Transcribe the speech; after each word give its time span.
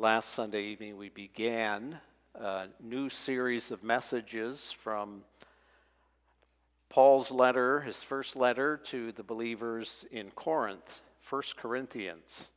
last 0.00 0.30
Sunday 0.30 0.62
evening, 0.62 0.96
we 0.96 1.10
began 1.10 2.00
a 2.34 2.68
new 2.82 3.10
series 3.10 3.70
of 3.70 3.82
messages 3.82 4.72
from 4.72 5.20
Paul's 6.88 7.30
letter, 7.30 7.80
his 7.80 8.02
first 8.02 8.34
letter 8.34 8.78
to 8.84 9.12
the 9.12 9.22
believers 9.22 10.06
in 10.10 10.30
Corinth, 10.30 11.02
1 11.28 11.42
Corinthians. 11.58 12.48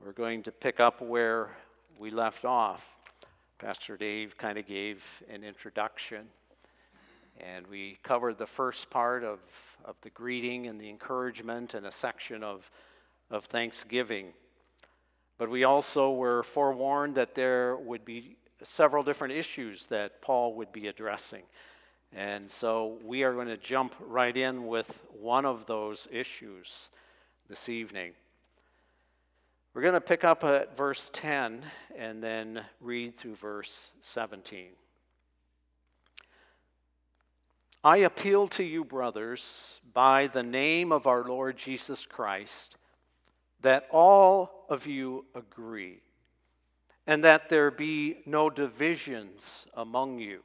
We're 0.00 0.12
going 0.12 0.44
to 0.44 0.52
pick 0.52 0.78
up 0.78 1.02
where 1.02 1.50
we 1.98 2.12
left 2.12 2.44
off. 2.44 2.86
Pastor 3.58 3.96
Dave 3.96 4.38
kind 4.38 4.56
of 4.56 4.68
gave 4.68 5.04
an 5.28 5.42
introduction, 5.42 6.28
and 7.40 7.66
we 7.66 7.98
covered 8.04 8.38
the 8.38 8.46
first 8.46 8.88
part 8.88 9.24
of, 9.24 9.40
of 9.84 9.96
the 10.02 10.10
greeting 10.10 10.68
and 10.68 10.80
the 10.80 10.90
encouragement 10.90 11.74
and 11.74 11.86
a 11.86 11.92
section 11.92 12.44
of, 12.44 12.70
of 13.32 13.46
thanksgiving. 13.46 14.26
But 15.40 15.48
we 15.48 15.64
also 15.64 16.12
were 16.12 16.42
forewarned 16.42 17.14
that 17.14 17.34
there 17.34 17.74
would 17.74 18.04
be 18.04 18.36
several 18.62 19.02
different 19.02 19.32
issues 19.32 19.86
that 19.86 20.20
Paul 20.20 20.52
would 20.56 20.70
be 20.70 20.88
addressing. 20.88 21.44
And 22.14 22.50
so 22.50 22.98
we 23.02 23.22
are 23.22 23.32
going 23.32 23.48
to 23.48 23.56
jump 23.56 23.94
right 24.00 24.36
in 24.36 24.66
with 24.66 25.06
one 25.18 25.46
of 25.46 25.64
those 25.64 26.06
issues 26.12 26.90
this 27.48 27.70
evening. 27.70 28.12
We're 29.72 29.80
going 29.80 29.94
to 29.94 30.00
pick 30.02 30.24
up 30.24 30.44
at 30.44 30.76
verse 30.76 31.08
10 31.14 31.62
and 31.96 32.22
then 32.22 32.62
read 32.78 33.16
through 33.16 33.36
verse 33.36 33.92
17. 34.02 34.66
I 37.82 37.96
appeal 37.96 38.46
to 38.48 38.62
you, 38.62 38.84
brothers, 38.84 39.80
by 39.94 40.26
the 40.26 40.42
name 40.42 40.92
of 40.92 41.06
our 41.06 41.24
Lord 41.24 41.56
Jesus 41.56 42.04
Christ, 42.04 42.76
that 43.62 43.86
all 43.90 44.64
of 44.68 44.86
you 44.86 45.24
agree, 45.34 46.00
and 47.06 47.24
that 47.24 47.48
there 47.48 47.70
be 47.70 48.18
no 48.26 48.50
divisions 48.50 49.66
among 49.74 50.18
you, 50.18 50.42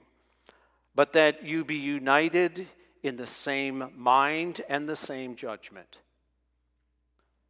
but 0.95 1.13
that 1.13 1.43
you 1.43 1.63
be 1.63 1.75
united 1.75 2.67
in 3.03 3.17
the 3.17 3.27
same 3.27 3.91
mind 3.95 4.61
and 4.67 4.89
the 4.89 4.95
same 4.95 5.36
judgment. 5.36 5.99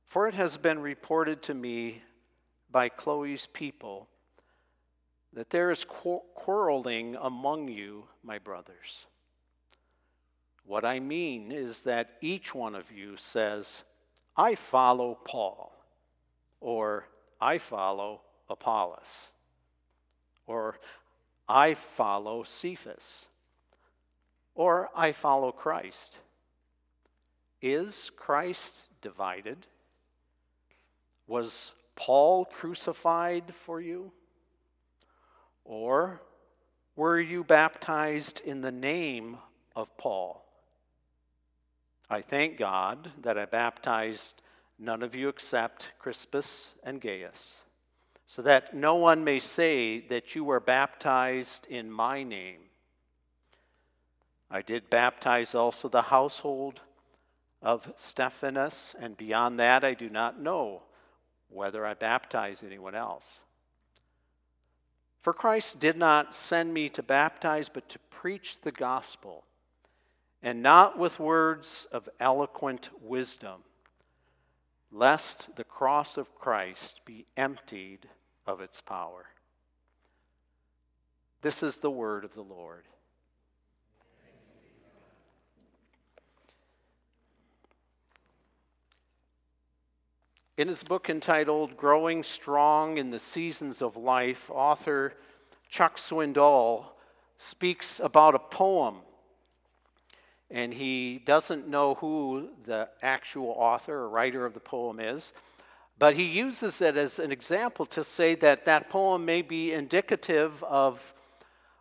For 0.05 0.27
it 0.27 0.33
has 0.33 0.57
been 0.57 0.79
reported 0.79 1.41
to 1.43 1.53
me 1.53 2.01
by 2.71 2.89
Chloe's 2.89 3.47
people 3.47 4.07
that 5.33 5.49
there 5.49 5.71
is 5.71 5.85
quarreling 5.85 7.17
among 7.21 7.67
you, 7.67 8.05
my 8.23 8.39
brothers. 8.39 9.05
What 10.65 10.85
I 10.85 10.99
mean 10.99 11.51
is 11.51 11.83
that 11.83 12.11
each 12.21 12.55
one 12.55 12.73
of 12.73 12.91
you 12.91 13.17
says, 13.17 13.83
I 14.37 14.55
follow 14.55 15.17
Paul, 15.23 15.71
or 16.59 17.07
I 17.39 17.57
follow 17.57 18.21
Apollos, 18.49 19.29
or 20.45 20.77
I 21.47 21.73
follow 21.73 22.43
Cephas, 22.43 23.25
or 24.53 24.89
I 24.95 25.11
follow 25.11 25.51
Christ. 25.51 26.17
Is 27.61 28.11
Christ 28.15 28.89
divided? 29.01 29.67
Was 31.27 31.73
Paul 31.95 32.45
crucified 32.45 33.53
for 33.65 33.81
you? 33.81 34.11
Or 35.63 36.21
were 36.95 37.19
you 37.19 37.43
baptized 37.43 38.41
in 38.45 38.61
the 38.61 38.71
name 38.71 39.37
of 39.75 39.95
Paul? 39.97 40.44
I 42.09 42.21
thank 42.21 42.57
God 42.57 43.11
that 43.21 43.37
I 43.37 43.45
baptized 43.45 44.41
none 44.77 45.01
of 45.01 45.15
you 45.15 45.29
except 45.29 45.91
Crispus 45.97 46.73
and 46.83 47.01
Gaius, 47.01 47.63
so 48.27 48.41
that 48.41 48.75
no 48.75 48.95
one 48.95 49.23
may 49.23 49.39
say 49.39 50.01
that 50.07 50.35
you 50.35 50.43
were 50.43 50.59
baptized 50.59 51.67
in 51.67 51.91
my 51.91 52.23
name. 52.23 52.59
I 54.51 54.61
did 54.61 54.89
baptize 54.89 55.55
also 55.55 55.89
the 55.89 56.03
household 56.03 56.81
of 57.61 57.91
Stephanas, 57.95 58.95
and 58.99 59.17
beyond 59.17 59.59
that 59.59 59.83
I 59.83 59.95
do 59.95 60.09
not 60.09 60.39
know 60.39 60.83
whether 61.49 61.85
I 61.85 61.95
baptize 61.95 62.63
anyone 62.63 62.93
else. 62.93 63.41
For 65.21 65.33
Christ 65.33 65.79
did 65.79 65.97
not 65.97 66.35
send 66.35 66.71
me 66.71 66.89
to 66.89 67.01
baptize, 67.01 67.67
but 67.67 67.89
to 67.89 67.99
preach 68.11 68.61
the 68.61 68.71
gospel, 68.71 69.43
and 70.45 70.61
not 70.61 70.99
with 70.99 71.19
words 71.19 71.87
of 71.91 72.07
eloquent 72.19 72.91
wisdom, 73.01 73.61
lest 74.91 75.55
the 75.55 75.63
cross 75.63 76.17
of 76.17 76.35
Christ 76.35 77.01
be 77.03 77.25
emptied 77.35 78.07
of 78.45 78.61
its 78.61 78.79
power. 78.79 79.25
This 81.41 81.63
is 81.63 81.79
the 81.79 81.89
word 81.89 82.23
of 82.23 82.35
the 82.35 82.43
Lord. 82.43 82.83
In 90.57 90.67
his 90.67 90.83
book 90.83 91.09
entitled 91.09 91.75
Growing 91.75 92.21
Strong 92.21 92.99
in 92.99 93.09
the 93.09 93.19
Seasons 93.19 93.81
of 93.81 93.97
Life, 93.97 94.51
author 94.51 95.15
Chuck 95.69 95.97
Swindoll 95.97 96.85
speaks 97.39 97.99
about 97.99 98.35
a 98.35 98.39
poem. 98.39 98.97
And 100.51 100.73
he 100.73 101.19
doesn't 101.25 101.67
know 101.67 101.95
who 101.95 102.49
the 102.65 102.89
actual 103.01 103.49
author 103.57 103.93
or 103.95 104.09
writer 104.09 104.45
of 104.45 104.53
the 104.53 104.59
poem 104.59 104.99
is, 104.99 105.33
but 105.97 106.15
he 106.15 106.23
uses 106.23 106.81
it 106.81 106.97
as 106.97 107.19
an 107.19 107.31
example 107.31 107.85
to 107.87 108.03
say 108.03 108.35
that 108.35 108.65
that 108.65 108.89
poem 108.89 109.25
may 109.25 109.41
be 109.41 109.71
indicative 109.71 110.63
of 110.63 111.13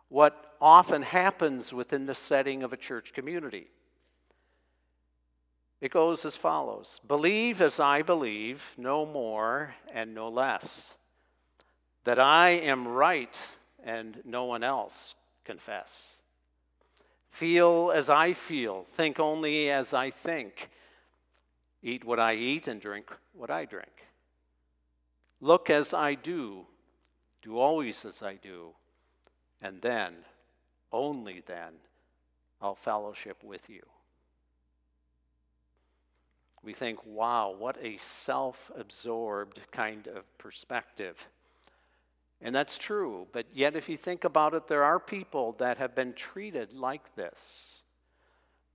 what 0.09 0.55
often 0.61 1.01
happens 1.01 1.73
within 1.73 2.05
the 2.05 2.15
setting 2.15 2.63
of 2.63 2.73
a 2.73 2.77
church 2.77 3.13
community. 3.13 3.67
It 5.81 5.91
goes 5.91 6.25
as 6.25 6.35
follows 6.35 7.01
Believe 7.07 7.61
as 7.61 7.79
I 7.79 8.01
believe, 8.01 8.63
no 8.77 9.05
more 9.05 9.75
and 9.93 10.15
no 10.15 10.29
less. 10.29 10.95
That 12.05 12.19
I 12.19 12.49
am 12.49 12.87
right 12.87 13.37
and 13.83 14.21
no 14.25 14.45
one 14.45 14.63
else 14.63 15.15
confess. 15.43 16.11
Feel 17.35 17.91
as 17.93 18.09
I 18.09 18.33
feel, 18.33 18.85
think 18.93 19.19
only 19.19 19.69
as 19.69 19.93
I 19.93 20.09
think. 20.09 20.69
Eat 21.83 22.03
what 22.03 22.19
I 22.19 22.35
eat 22.35 22.67
and 22.67 22.81
drink 22.81 23.11
what 23.33 23.51
I 23.51 23.65
drink. 23.65 24.07
Look 25.41 25.69
as 25.69 25.93
I 25.93 26.15
do, 26.15 26.65
do 27.41 27.57
always 27.57 28.05
as 28.05 28.23
I 28.23 28.35
do, 28.35 28.69
and 29.61 29.81
then, 29.81 30.13
only 30.91 31.43
then, 31.45 31.73
I'll 32.61 32.75
fellowship 32.75 33.43
with 33.43 33.69
you 33.69 33.83
we 36.65 36.73
think, 36.73 36.99
wow, 37.05 37.55
what 37.57 37.77
a 37.81 37.97
self 37.97 38.71
absorbed 38.75 39.61
kind 39.71 40.07
of 40.07 40.37
perspective. 40.37 41.27
And 42.41 42.53
that's 42.53 42.77
true, 42.77 43.27
but 43.31 43.45
yet, 43.53 43.75
if 43.75 43.89
you 43.89 43.97
think 43.97 44.23
about 44.23 44.53
it, 44.53 44.67
there 44.67 44.83
are 44.83 44.99
people 44.99 45.53
that 45.59 45.77
have 45.77 45.95
been 45.95 46.13
treated 46.13 46.73
like 46.73 47.15
this. 47.15 47.81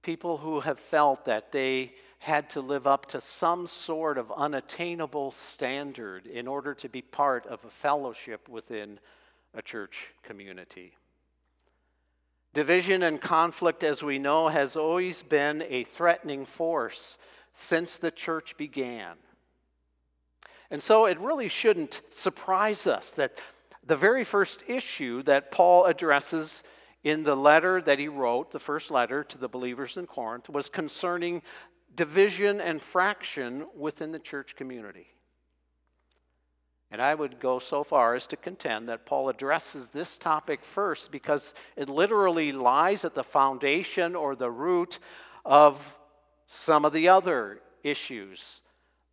People 0.03 0.39
who 0.39 0.61
have 0.61 0.81
felt 0.81 1.27
that 1.27 1.53
they 1.53 1.93
had 2.21 2.51
to 2.51 2.61
live 2.61 2.87
up 2.87 3.07
to 3.07 3.21
some 3.21 3.67
sort 3.67 4.19
of 4.19 4.33
unattainable 4.33 5.31
standard 5.31 6.27
in 6.27 6.49
order 6.49 6.75
to 6.75 6.89
be 6.89 7.03
part 7.03 7.47
of 7.47 7.65
a 7.65 7.71
fellowship 7.71 8.49
within 8.49 8.99
a 9.55 9.63
church 9.63 10.09
community. 10.23 10.93
Division 12.53 13.05
and 13.05 13.21
conflict, 13.21 13.85
as 13.85 14.03
we 14.03 14.19
know, 14.19 14.49
has 14.49 14.75
always 14.75 15.23
been 15.23 15.63
a 15.69 15.85
threatening 15.85 16.45
force 16.45 17.17
since 17.53 17.99
the 17.99 18.11
church 18.11 18.57
began. 18.57 19.17
And 20.71 20.83
so 20.83 21.07
it 21.07 21.19
really 21.19 21.49
shouldn't 21.49 22.03
surprise 22.11 22.87
us 22.87 23.13
that 23.13 23.39
the 23.85 23.97
very 23.97 24.25
first 24.25 24.63
issue 24.69 25.23
that 25.25 25.51
Paul 25.51 25.87
addresses 25.87 26.63
in 27.03 27.25
the 27.25 27.35
letter 27.35 27.81
that 27.83 27.99
he 27.99 28.09
wrote, 28.09 28.53
the 28.53 28.59
first 28.59 28.91
letter 28.91 29.25
to 29.25 29.39
the 29.39 29.49
believers 29.49 29.97
in 29.97 30.07
Corinth, 30.07 30.49
was 30.49 30.69
concerning 30.69 31.43
division 31.97 32.61
and 32.61 32.81
fraction 32.81 33.67
within 33.77 34.13
the 34.13 34.19
church 34.19 34.55
community. 34.55 35.07
And 36.93 37.01
I 37.01 37.15
would 37.15 37.41
go 37.41 37.59
so 37.59 37.85
far 37.85 38.15
as 38.15 38.27
to 38.27 38.37
contend 38.37 38.89
that 38.89 39.07
Paul 39.07 39.29
addresses 39.29 39.91
this 39.91 40.17
topic 40.17 40.65
first 40.65 41.11
because 41.11 41.55
it 41.77 41.89
literally 41.89 42.53
lies 42.53 43.05
at 43.05 43.15
the 43.15 43.25
foundation 43.25 44.15
or 44.15 44.35
the 44.35 44.51
root 44.51 44.99
of 45.45 45.97
some 46.47 46.85
of 46.85 46.93
the 46.93 47.09
other 47.09 47.61
issues 47.83 48.63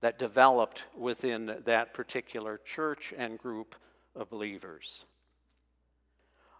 that 0.01 0.19
developed 0.19 0.83
within 0.95 1.57
that 1.65 1.94
particular 1.94 2.59
church 2.63 3.13
and 3.17 3.38
group 3.38 3.75
of 4.15 4.29
believers. 4.29 5.05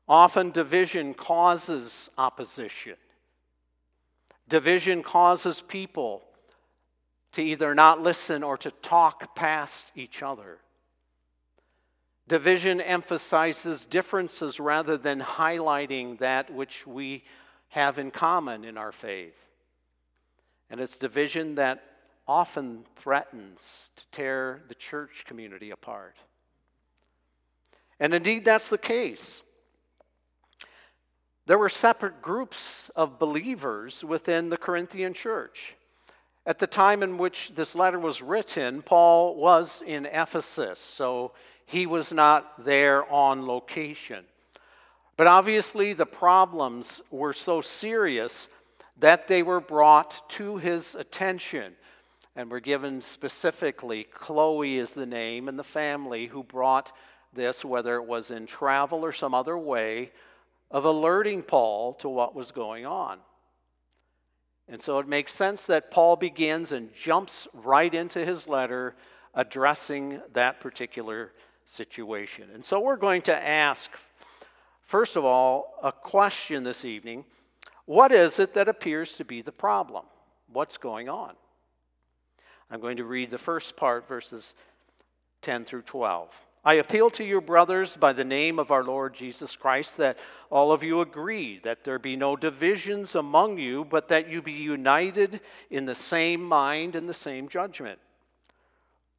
Often, 0.08 0.52
division 0.52 1.14
causes 1.14 2.10
opposition. 2.18 2.96
Division 4.48 5.04
causes 5.04 5.62
people 5.62 6.24
to 7.34 7.44
either 7.44 7.76
not 7.76 8.02
listen 8.02 8.42
or 8.42 8.58
to 8.58 8.72
talk 8.72 9.36
past 9.36 9.92
each 9.96 10.24
other. 10.24 10.60
Division 12.28 12.82
emphasizes 12.82 13.86
differences 13.86 14.60
rather 14.60 14.98
than 14.98 15.20
highlighting 15.20 16.18
that 16.20 16.52
which 16.52 16.88
we 16.88 17.24
have 17.70 18.00
in 18.00 18.12
common 18.12 18.66
in 18.66 18.78
our 18.78 18.92
faith. 18.92 19.36
And 20.70 20.80
it's 20.82 20.98
division 20.98 21.56
that 21.56 21.84
often 22.28 22.84
threatens 22.98 23.90
to 23.96 24.04
tear 24.12 24.62
the 24.68 24.76
church 24.76 25.24
community 25.26 25.72
apart. 25.72 26.16
And 28.00 28.14
indeed, 28.14 28.46
that's 28.46 28.70
the 28.70 28.78
case. 28.78 29.42
There 31.46 31.58
were 31.58 31.70
separate 31.70 32.22
groups 32.22 32.92
of 32.96 33.20
believers 33.20 34.04
within 34.04 34.50
the 34.50 34.58
Corinthian 34.58 35.14
church. 35.14 35.76
At 36.46 36.60
the 36.60 36.68
time 36.68 37.04
in 37.04 37.18
which 37.18 37.54
this 37.56 37.76
letter 37.76 38.00
was 38.00 38.22
written, 38.22 38.82
Paul 38.82 39.36
was 39.36 39.82
in 39.86 40.06
Ephesus, 40.06 40.80
so 40.80 41.32
he 41.66 41.86
was 41.86 42.12
not 42.12 42.66
there 42.66 43.10
on 43.12 43.48
location. 43.48 44.26
But 45.16 45.28
obviously, 45.28 45.94
the 45.94 46.06
problems 46.06 47.02
were 47.12 47.34
so 47.34 47.62
serious 47.62 48.50
that 48.98 49.28
they 49.28 49.42
were 49.42 49.60
brought 49.60 50.30
to 50.32 50.58
his 50.58 50.96
attention 50.96 51.76
and 52.38 52.52
were 52.52 52.60
given 52.60 53.02
specifically. 53.02 54.04
Chloe 54.04 54.78
is 54.78 54.94
the 54.94 55.08
name 55.08 55.50
and 55.50 55.58
the 55.58 55.64
family 55.64 56.28
who 56.28 56.44
brought 56.44 56.92
this, 57.34 57.66
whether 57.66 57.96
it 57.96 58.06
was 58.06 58.30
in 58.30 58.46
travel 58.46 59.04
or 59.04 59.12
some 59.12 59.34
other 59.34 59.58
way, 59.58 60.12
of 60.70 60.86
alerting 60.86 61.42
Paul 61.42 61.96
to 61.96 62.08
what 62.08 62.36
was 62.36 62.52
going 62.52 62.86
on. 62.86 63.18
And 64.70 64.80
so 64.80 65.00
it 65.00 65.08
makes 65.08 65.34
sense 65.34 65.66
that 65.66 65.90
Paul 65.90 66.16
begins 66.16 66.72
and 66.72 66.94
jumps 66.94 67.48
right 67.54 67.94
into 67.94 68.24
his 68.24 68.48
letter 68.48 68.96
addressing 69.34 70.22
that 70.34 70.60
particular 70.60 71.32
situation. 71.66 72.50
And 72.54 72.64
so 72.64 72.80
we're 72.80 72.98
going 72.98 73.24
to 73.24 73.36
ask, 73.36 73.90
first 74.84 75.16
of 75.16 75.26
all, 75.26 75.80
a 75.82 75.92
question 75.92 76.64
this 76.64 76.86
evening 76.86 77.26
What 77.86 78.12
is 78.12 78.38
it 78.38 78.54
that 78.54 78.68
appears 78.68 79.16
to 79.16 79.26
be 79.26 79.42
the 79.42 79.52
problem? 79.52 80.06
What's 80.52 80.78
going 80.78 81.10
on? 81.10 81.34
I'm 82.70 82.82
going 82.82 82.98
to 82.98 83.06
read 83.06 83.30
the 83.30 83.38
first 83.38 83.76
part, 83.76 84.08
verses 84.08 84.56
10 85.42 85.66
through 85.66 85.84
12. 85.84 86.30
I 86.66 86.76
appeal 86.76 87.10
to 87.12 87.24
you, 87.24 87.40
brothers, 87.40 87.96
by 87.96 88.12
the 88.12 88.26
name 88.26 88.60
of 88.60 88.72
our 88.72 88.84
Lord 88.84 89.14
Jesus 89.14 89.56
Christ, 89.56 89.96
that 89.98 90.18
all 90.50 90.74
of 90.74 90.84
you 90.84 91.00
agree, 91.00 91.60
that 91.64 91.86
there 91.86 91.98
be 91.98 92.18
no 92.18 92.36
divisions 92.36 93.16
among 93.16 93.58
you, 93.58 93.86
but 93.86 94.10
that 94.10 94.30
you 94.30 94.42
be 94.42 94.52
united 94.52 95.40
in 95.70 95.86
the 95.86 95.96
same 95.96 96.44
mind 96.44 96.98
and 96.98 97.08
the 97.08 97.14
same 97.14 97.48
judgment. 97.48 98.00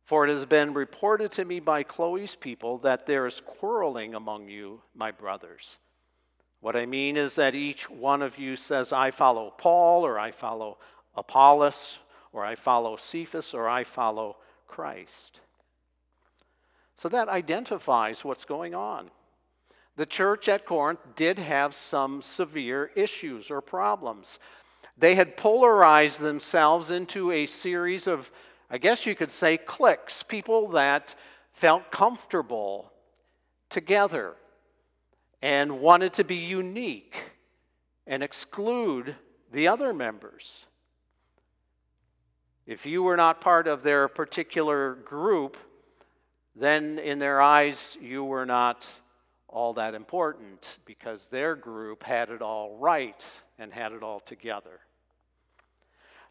For 0.05 0.27
it 0.27 0.31
has 0.31 0.45
been 0.45 0.75
reported 0.75 1.33
to 1.33 1.45
me 1.47 1.59
by 1.59 1.85
Chloe's 1.85 2.35
people 2.35 2.79
that 2.79 3.07
there 3.07 3.27
is 3.27 3.41
quarreling 3.41 4.15
among 4.15 4.49
you, 4.49 4.83
my 4.95 5.11
brothers. 5.11 5.79
What 6.61 6.77
I 6.77 6.85
mean 6.87 7.17
is 7.17 7.35
that 7.37 7.55
each 7.55 7.89
one 7.89 8.21
of 8.21 8.37
you 8.37 8.57
says, 8.57 8.93
I 8.93 9.11
follow 9.11 9.55
Paul, 9.57 10.05
or 10.05 10.19
I 10.19 10.33
follow 10.33 10.79
Apollos, 11.15 11.99
or 12.33 12.45
I 12.45 12.55
follow 12.55 12.97
Cephas, 12.97 13.55
or 13.55 13.69
I 13.69 13.85
follow 13.85 14.37
Christ. 14.67 15.41
So 16.97 17.09
that 17.09 17.29
identifies 17.29 18.25
what's 18.25 18.45
going 18.45 18.75
on. 18.75 19.11
The 19.97 20.07
church 20.07 20.49
at 20.49 20.67
Corinth 20.67 21.01
did 21.17 21.39
have 21.39 21.75
some 21.75 22.23
severe 22.23 22.91
issues 22.95 23.51
or 23.51 23.61
problems. 23.61 24.39
They 24.97 25.15
had 25.15 25.37
polarized 25.37 26.21
themselves 26.21 26.91
into 26.91 27.33
a 27.33 27.47
series 27.47 28.07
of, 28.07 28.31
I 28.71 28.79
guess 28.79 29.07
you 29.07 29.15
could 29.15 29.31
say, 29.31 29.57
cliques, 29.57 30.23
people 30.23 30.69
that 30.69 31.15
felt 31.51 31.91
comfortable 31.91 32.93
together 33.71 34.35
and 35.43 35.81
wanted 35.81 36.13
to 36.15 36.25
be 36.25 36.37
unique 36.37 37.17
and 38.07 38.23
exclude 38.23 39.15
the 39.53 39.69
other 39.69 39.93
members. 39.93 40.67
If 42.69 42.85
you 42.85 43.03
were 43.03 43.17
not 43.17 43.41
part 43.41 43.67
of 43.67 43.83
their 43.83 44.09
particular 44.09 44.97
group, 44.97 45.57
then 46.55 46.99
in 46.99 47.19
their 47.19 47.41
eyes, 47.41 47.97
you 47.99 48.23
were 48.23 48.45
not 48.45 48.87
all 49.49 49.73
that 49.73 49.95
important 49.95 50.79
because 50.85 51.29
their 51.29 51.57
group 51.57 52.03
had 52.03 52.29
it 52.29 52.43
all 52.43 52.77
right 52.77 53.25
and 53.59 53.73
had 53.73 53.93
it 53.93 54.03
all 54.03 54.21
together. 54.21 54.81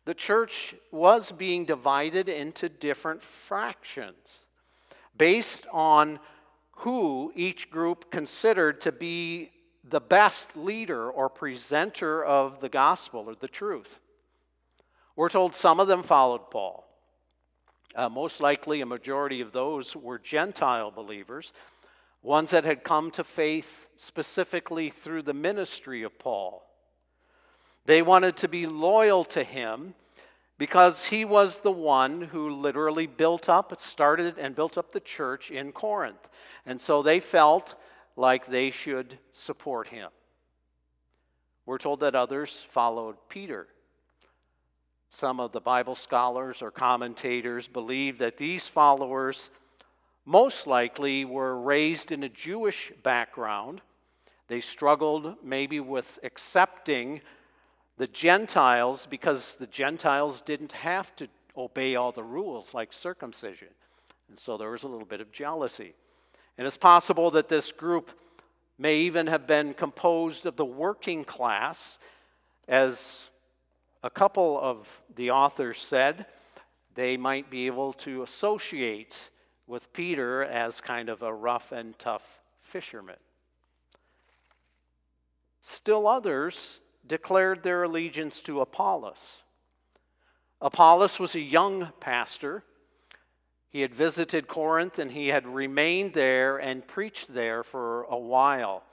The 0.06 0.13
church 0.13 0.75
was 0.92 1.31
being 1.31 1.66
divided 1.66 2.30
into 2.30 2.69
different 2.69 3.24
fractions 3.24 4.42
based 5.18 5.66
on 5.74 6.19
who 6.69 7.31
each 7.36 7.72
group 7.72 8.12
considered 8.12 8.80
to 8.81 8.92
be 8.92 9.50
the 9.84 10.01
best 10.01 10.56
leader 10.56 11.10
or 11.10 11.30
presenter 11.30 12.24
of 12.24 12.60
the 12.60 12.69
gospel 12.69 13.25
or 13.28 13.34
the 13.34 13.48
truth. 13.48 14.01
We're 15.18 15.30
told 15.30 15.56
some 15.56 15.80
of 15.80 15.88
them 15.88 16.04
followed 16.04 16.52
Paul. 16.52 16.88
Uh, 17.96 18.08
most 18.08 18.40
likely, 18.40 18.81
a 18.81 18.86
majority 18.86 19.42
of 19.42 19.52
those 19.52 19.96
were 19.96 20.19
Gentile 20.19 20.92
believers, 20.92 21.54
ones 22.22 22.52
that 22.52 22.64
had 22.64 22.84
come 22.84 23.10
to 23.12 23.24
faith 23.24 23.88
specifically 23.96 24.92
through 24.92 25.24
the 25.24 25.34
ministry 25.34 26.04
of 26.04 26.19
Paul. 26.19 26.64
They 27.86 28.04
wanted 28.04 28.38
to 28.38 28.48
be 28.48 28.68
loyal 28.68 29.24
to 29.25 29.44
him 29.44 29.96
because 30.60 31.06
he 31.06 31.25
was 31.25 31.62
the 31.62 31.72
one 31.72 32.22
who 32.22 32.52
literally 32.52 33.08
built 33.08 33.50
up, 33.50 33.74
started 33.80 34.38
and 34.38 34.56
built 34.56 34.78
up 34.78 34.92
the 34.92 35.00
church 35.00 35.50
in 35.50 35.72
Corinth. 35.72 36.30
And 36.68 36.80
so 36.80 37.02
they 37.02 37.22
felt 37.22 37.74
like 38.16 38.46
they 38.46 38.70
should 38.70 39.18
support 39.31 39.88
him. 39.88 40.10
We're 41.66 41.80
told 41.80 42.02
that 42.02 42.13
others 42.13 42.63
followed 42.70 43.16
Peter. 43.30 43.68
Some 45.09 45.39
of 45.39 45.51
the 45.51 45.62
Bible 45.62 45.95
scholars 45.95 46.62
or 46.62 46.71
commentators 46.71 47.68
believe 47.68 48.18
that 48.19 48.38
these 48.38 48.68
followers 48.68 49.50
most 50.25 50.68
likely 50.68 51.24
were 51.24 51.59
raised 51.59 52.12
in 52.12 52.24
a 52.24 52.30
Jewish 52.30 52.92
background. 53.04 53.81
They 54.48 54.59
struggled 54.59 55.36
maybe 55.44 55.80
with 55.80 56.19
accepting 56.24 57.21
the 57.98 58.07
Gentiles 58.07 59.07
because 59.09 59.56
the 59.56 59.68
Gentiles 59.68 60.42
didn't 60.42 60.74
have 60.74 61.15
to 61.15 61.27
obey 61.56 61.95
all 61.95 62.12
the 62.12 62.24
rules 62.24 62.74
like 62.74 62.94
circumcision. 62.94 63.69
And 64.30 64.38
so 64.38 64.57
there 64.57 64.69
was 64.69 64.83
a 64.83 64.88
little 64.88 65.07
bit 65.07 65.21
of 65.21 65.31
jealousy. 65.31 65.93
And 66.58 66.67
it's 66.67 66.77
possible 66.77 67.32
that 67.32 67.50
this 67.50 67.72
group 67.72 68.12
may 68.77 68.98
even 68.98 69.27
have 69.27 69.48
been 69.48 69.74
composed 69.74 70.46
of 70.46 70.55
the 70.55 70.65
working 70.65 71.24
class, 71.24 71.98
as 72.67 73.24
a 74.08 74.10
couple 74.10 74.58
of 74.62 74.88
the 75.16 75.32
authors 75.32 75.82
said 75.82 76.26
they 76.96 77.18
might 77.18 77.50
be 77.50 77.68
able 77.68 77.92
to 77.92 78.24
associate 78.24 79.32
with 79.68 79.92
Peter 79.92 80.46
as 80.46 80.80
kind 80.80 81.10
of 81.10 81.24
a 81.24 81.34
rough 81.34 81.74
and 81.74 82.00
tough 82.00 82.24
fisherman. 82.62 83.18
Still 85.62 86.08
others 86.08 86.80
declared 87.06 87.64
their 87.64 87.84
allegiance 87.84 88.40
to 88.44 88.62
Apollos. 88.62 89.42
Apollos 90.62 91.20
was 91.20 91.36
a 91.36 91.42
young 91.42 91.92
pastor. 92.00 92.64
He 93.68 93.82
had 93.82 93.94
visited 93.94 94.48
Corinth 94.48 95.00
and 95.00 95.12
he 95.12 95.28
had 95.28 95.46
remained 95.46 96.14
there 96.14 96.56
and 96.56 96.88
preached 96.88 97.34
there 97.34 97.62
for 97.62 98.04
a 98.04 98.18
while. 98.18 98.84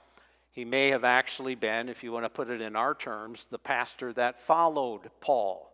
He 0.55 0.63
may 0.63 0.87
have 0.91 1.03
actually 1.03 1.55
been, 1.55 1.89
if 1.89 2.01
you 2.01 2.13
want 2.13 2.23
to 2.23 2.29
put 2.29 2.49
it 2.49 2.61
in 2.61 2.77
our 2.77 2.95
terms, 2.95 3.47
the 3.47 3.59
pastor 3.59 4.13
that 4.13 4.39
followed 4.39 5.11
Paul. 5.19 5.69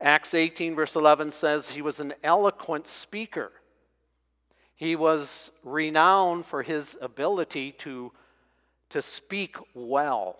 Acts 0.00 0.32
18, 0.32 0.74
verse 0.74 0.96
11 0.96 1.30
says 1.32 1.68
he 1.68 1.82
was 1.82 2.00
an 2.00 2.14
eloquent 2.24 2.86
speaker. 2.86 3.52
He 4.74 4.96
was 4.96 5.50
renowned 5.62 6.46
for 6.46 6.62
his 6.62 6.96
ability 7.02 7.72
to, 7.72 8.10
to 8.88 9.02
speak 9.02 9.56
well, 9.74 10.36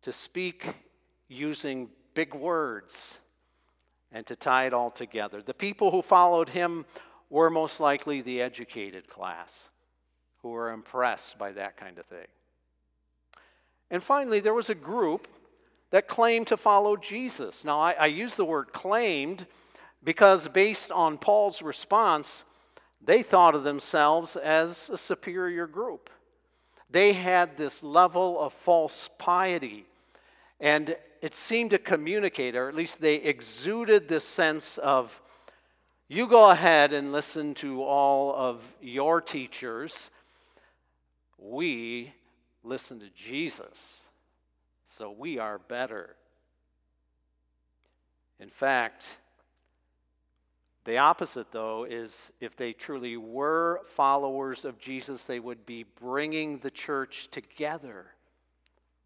to 0.00 0.10
speak 0.10 0.66
using 1.28 1.90
big 2.14 2.34
words, 2.34 3.18
and 4.12 4.26
to 4.26 4.34
tie 4.34 4.64
it 4.64 4.72
all 4.72 4.90
together. 4.90 5.42
The 5.42 5.52
people 5.52 5.90
who 5.90 6.00
followed 6.00 6.48
him 6.48 6.86
were 7.28 7.50
most 7.50 7.80
likely 7.80 8.22
the 8.22 8.40
educated 8.40 9.08
class 9.08 9.68
who 10.48 10.54
were 10.54 10.72
impressed 10.72 11.36
by 11.36 11.52
that 11.52 11.76
kind 11.76 11.98
of 11.98 12.06
thing. 12.06 12.26
And 13.90 14.02
finally, 14.02 14.40
there 14.40 14.54
was 14.54 14.70
a 14.70 14.74
group 14.74 15.28
that 15.90 16.08
claimed 16.08 16.46
to 16.46 16.56
follow 16.56 16.96
Jesus. 16.96 17.66
Now, 17.66 17.78
I, 17.78 17.92
I 17.92 18.06
use 18.06 18.34
the 18.34 18.46
word 18.46 18.72
claimed 18.72 19.46
because, 20.02 20.48
based 20.48 20.90
on 20.90 21.18
Paul's 21.18 21.60
response, 21.60 22.44
they 23.04 23.22
thought 23.22 23.54
of 23.54 23.62
themselves 23.62 24.36
as 24.36 24.88
a 24.88 24.96
superior 24.96 25.66
group. 25.66 26.08
They 26.88 27.12
had 27.12 27.58
this 27.58 27.82
level 27.82 28.40
of 28.40 28.54
false 28.54 29.10
piety, 29.18 29.84
and 30.60 30.96
it 31.20 31.34
seemed 31.34 31.72
to 31.72 31.78
communicate, 31.78 32.56
or 32.56 32.70
at 32.70 32.74
least 32.74 33.02
they 33.02 33.16
exuded 33.16 34.08
this 34.08 34.24
sense 34.24 34.78
of 34.78 35.20
You 36.08 36.26
go 36.26 36.48
ahead 36.48 36.94
and 36.94 37.12
listen 37.12 37.52
to 37.56 37.82
all 37.82 38.34
of 38.34 38.62
your 38.80 39.20
teachers. 39.20 40.10
We 41.38 42.12
listen 42.62 43.00
to 43.00 43.08
Jesus. 43.10 44.00
So 44.84 45.10
we 45.10 45.38
are 45.38 45.58
better. 45.58 46.16
In 48.40 48.50
fact, 48.50 49.18
the 50.84 50.98
opposite, 50.98 51.52
though, 51.52 51.84
is 51.84 52.32
if 52.40 52.56
they 52.56 52.72
truly 52.72 53.16
were 53.16 53.82
followers 53.84 54.64
of 54.64 54.78
Jesus, 54.78 55.26
they 55.26 55.38
would 55.38 55.66
be 55.66 55.84
bringing 56.00 56.58
the 56.58 56.70
church 56.70 57.28
together 57.30 58.06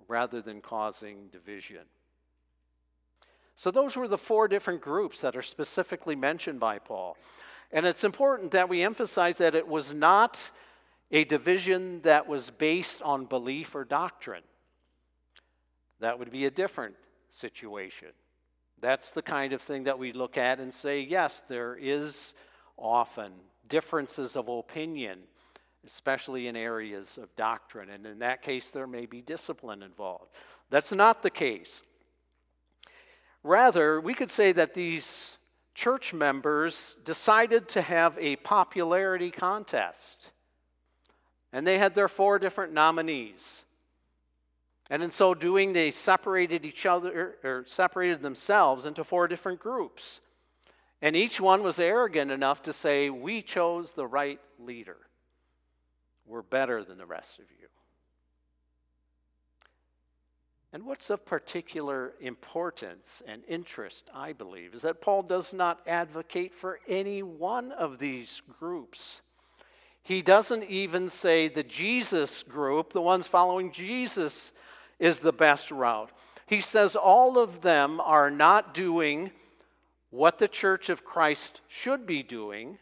rather 0.07 0.41
than 0.41 0.61
causing 0.61 1.29
division. 1.33 1.83
So, 3.57 3.71
those 3.71 3.97
were 3.97 4.09
the 4.09 4.19
four 4.19 4.49
different 4.49 4.81
groups 4.81 5.21
that 5.23 5.35
are 5.35 5.43
specifically 5.43 6.15
mentioned 6.15 6.61
by 6.61 6.79
Paul. 6.79 7.17
And 7.73 7.87
it's 7.87 8.05
important 8.05 8.53
that 8.53 8.69
we 8.69 8.83
emphasize 8.83 9.39
that 9.39 9.55
it 9.55 9.67
was 9.67 9.93
not 9.93 10.51
a 11.13 11.25
division 11.25 12.01
that 12.03 12.27
was 12.27 12.51
based 12.51 13.03
on 13.03 13.27
belief 13.27 13.75
or 13.75 13.85
doctrine. 13.85 14.43
That 16.01 16.19
would 16.19 16.33
be 16.33 16.47
a 16.47 16.51
different 16.51 16.97
situation. 17.29 18.09
That's 18.81 19.13
the 19.13 19.23
kind 19.23 19.53
of 19.53 19.63
thing 19.63 19.85
that 19.85 19.99
we 19.99 20.13
look 20.13 20.37
at 20.37 20.59
and 20.59 20.75
say, 20.75 21.01
yes, 21.03 21.45
there 21.49 21.77
is 21.81 22.35
often 22.77 23.33
differences 23.69 24.35
of 24.35 24.49
opinion, 24.49 25.21
especially 25.87 26.49
in 26.49 26.57
areas 26.57 27.17
of 27.17 27.35
doctrine. 27.37 27.91
And 27.91 28.05
in 28.07 28.19
that 28.19 28.43
case, 28.43 28.71
there 28.71 28.89
may 28.89 29.07
be 29.07 29.21
discipline 29.21 29.83
involved. 29.83 30.33
That's 30.71 30.93
not 30.93 31.23
the 31.23 31.31
case. 31.31 31.83
Rather, 33.45 34.01
we 34.01 34.15
could 34.15 34.31
say 34.31 34.51
that 34.53 34.75
these 34.75 35.37
church 35.75 36.13
members 36.13 36.97
decided 37.05 37.69
to 37.69 37.83
have 37.83 38.17
a 38.19 38.37
popularity 38.37 39.31
contest. 39.31 40.32
And 41.53 41.67
they 41.67 41.79
had 41.79 41.95
their 41.95 42.09
four 42.09 42.39
different 42.39 42.73
nominees. 42.73 43.63
And 44.91 45.03
in 45.03 45.11
so 45.11 45.35
doing, 45.35 45.73
they 45.73 45.91
separated 45.91 46.65
each 46.65 46.87
other 46.87 47.37
or 47.43 47.65
separated 47.67 48.23
themselves 48.23 48.87
into 48.87 49.05
four 49.05 49.29
different 49.29 49.61
groups. 49.61 50.21
And 51.01 51.17
each 51.17 51.41
one 51.41 51.63
was 51.63 51.81
arrogant 51.81 52.31
enough 52.31 52.63
to 52.63 52.73
say, 52.73 53.11
We 53.11 53.43
chose 53.43 53.93
the 53.93 54.07
right 54.07 54.41
leader. 54.59 54.97
We're 56.27 56.43
better 56.43 56.85
than 56.85 56.99
the 56.99 57.07
rest 57.07 57.39
of 57.39 57.47
you. 57.51 57.69
And 60.73 60.87
what's 60.87 61.11
of 61.11 61.27
particular 61.27 62.15
importance 62.21 63.23
and 63.27 63.43
interest, 63.47 64.09
I 64.15 64.33
believe, 64.33 64.75
is 64.75 64.83
that 64.83 65.03
Paul 65.03 65.23
does 65.23 65.53
not 65.53 65.81
advocate 65.87 66.55
for 66.55 66.81
any 66.89 67.23
one 67.23 67.73
of 67.73 67.99
these 67.99 68.41
groups. 68.59 69.21
He 70.03 70.23
doesn't 70.23 70.65
even 70.65 71.09
say 71.09 71.49
the 71.49 71.63
Jesus 71.63 72.43
group, 72.43 72.93
the 72.93 73.01
ones 73.01 73.27
following 73.27 73.71
Jesus, 73.71 74.53
is 74.99 75.21
the 75.21 75.33
best 75.33 75.71
route. 75.71 76.11
He 76.47 76.61
says 76.61 76.97
all 76.97 77.39
of 77.39 77.61
them 77.61 78.01
are 78.01 78.31
not 78.31 78.75
doing 78.75 79.31
what 80.11 80.39
the 80.39 80.49
church 80.49 80.89
of 80.89 81.05
Christ 81.05 81.61
should 81.69 82.07
be 82.07 82.23
doing, 82.23 82.79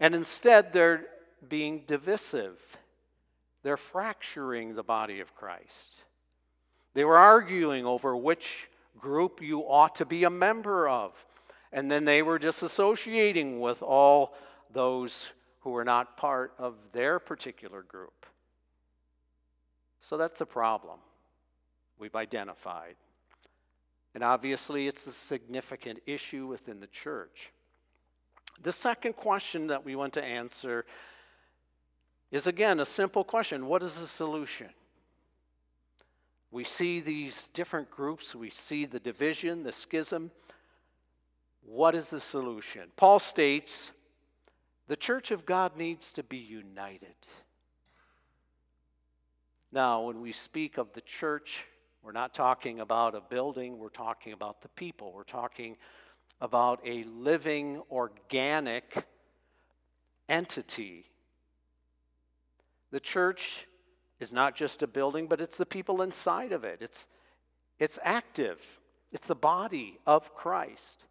and 0.00 0.14
instead 0.14 0.72
they're 0.72 1.06
being 1.48 1.84
divisive. 1.86 2.58
They're 3.62 3.76
fracturing 3.76 4.74
the 4.74 4.82
body 4.82 5.20
of 5.20 5.34
Christ. 5.34 5.96
They 6.94 7.04
were 7.04 7.18
arguing 7.18 7.84
over 7.84 8.16
which 8.16 8.68
group 8.98 9.42
you 9.42 9.60
ought 9.60 9.96
to 9.96 10.06
be 10.06 10.24
a 10.24 10.30
member 10.30 10.88
of, 10.88 11.12
and 11.72 11.90
then 11.90 12.04
they 12.04 12.22
were 12.22 12.38
disassociating 12.38 13.58
with 13.58 13.82
all 13.82 14.34
those 14.72 15.32
who 15.64 15.70
were 15.70 15.84
not 15.84 16.18
part 16.18 16.52
of 16.58 16.74
their 16.92 17.18
particular 17.18 17.82
group. 17.82 18.26
So 20.02 20.18
that's 20.18 20.42
a 20.42 20.46
problem 20.46 20.98
we've 21.98 22.14
identified. 22.14 22.96
And 24.14 24.22
obviously, 24.22 24.86
it's 24.86 25.06
a 25.06 25.12
significant 25.12 26.00
issue 26.06 26.46
within 26.46 26.80
the 26.80 26.86
church. 26.88 27.50
The 28.62 28.72
second 28.72 29.14
question 29.14 29.68
that 29.68 29.84
we 29.84 29.96
want 29.96 30.12
to 30.12 30.22
answer 30.22 30.84
is 32.30 32.46
again 32.46 32.78
a 32.78 32.84
simple 32.84 33.24
question 33.24 33.66
What 33.66 33.82
is 33.82 33.98
the 33.98 34.06
solution? 34.06 34.68
We 36.50 36.64
see 36.64 37.00
these 37.00 37.48
different 37.54 37.90
groups, 37.90 38.34
we 38.34 38.50
see 38.50 38.84
the 38.84 39.00
division, 39.00 39.62
the 39.62 39.72
schism. 39.72 40.30
What 41.66 41.94
is 41.94 42.10
the 42.10 42.20
solution? 42.20 42.90
Paul 42.96 43.18
states 43.18 43.90
the 44.86 44.96
church 44.96 45.30
of 45.30 45.46
God 45.46 45.76
needs 45.76 46.12
to 46.12 46.22
be 46.22 46.36
united. 46.36 47.14
Now, 49.72 50.02
when 50.02 50.20
we 50.20 50.32
speak 50.32 50.78
of 50.78 50.92
the 50.92 51.00
church, 51.00 51.64
we're 52.02 52.12
not 52.12 52.34
talking 52.34 52.80
about 52.80 53.14
a 53.14 53.20
building, 53.20 53.78
we're 53.78 53.88
talking 53.88 54.32
about 54.32 54.60
the 54.60 54.68
people. 54.68 55.12
We're 55.12 55.24
talking 55.24 55.76
about 56.40 56.80
a 56.84 57.02
living, 57.04 57.80
organic 57.90 59.06
entity. 60.28 61.06
The 62.90 63.00
church 63.00 63.66
is 64.20 64.32
not 64.32 64.54
just 64.54 64.82
a 64.82 64.86
building, 64.86 65.26
but 65.26 65.40
it's 65.40 65.56
the 65.56 65.66
people 65.66 66.02
inside 66.02 66.52
of 66.52 66.64
it. 66.64 66.78
It's, 66.80 67.06
it's 67.78 67.98
active, 68.02 68.60
it's 69.12 69.26
the 69.26 69.34
body 69.34 69.98
of 70.06 70.34
Christ. 70.34 71.04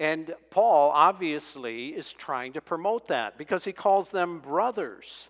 And 0.00 0.34
Paul 0.48 0.92
obviously 0.92 1.88
is 1.88 2.14
trying 2.14 2.54
to 2.54 2.62
promote 2.62 3.08
that 3.08 3.36
because 3.36 3.64
he 3.64 3.72
calls 3.74 4.10
them 4.10 4.38
brothers. 4.38 5.28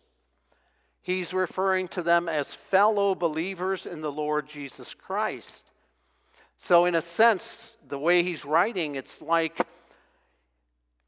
He's 1.03 1.35
referring 1.35 1.89
to 1.89 2.03
them 2.03 2.29
as 2.29 2.55
fellow 2.55 3.17
believers 3.17 3.85
in 3.85 4.01
the 4.01 4.13
Lord 4.13 4.49
Jesus 4.49 4.95
Christ. 4.95 5.65
So, 6.57 6.85
in 6.85 6.95
a 6.95 7.03
sense, 7.03 7.79
the 7.89 7.99
way 7.99 8.23
he's 8.23 8.45
writing, 8.45 8.95
it's 8.95 9.21
like 9.21 9.61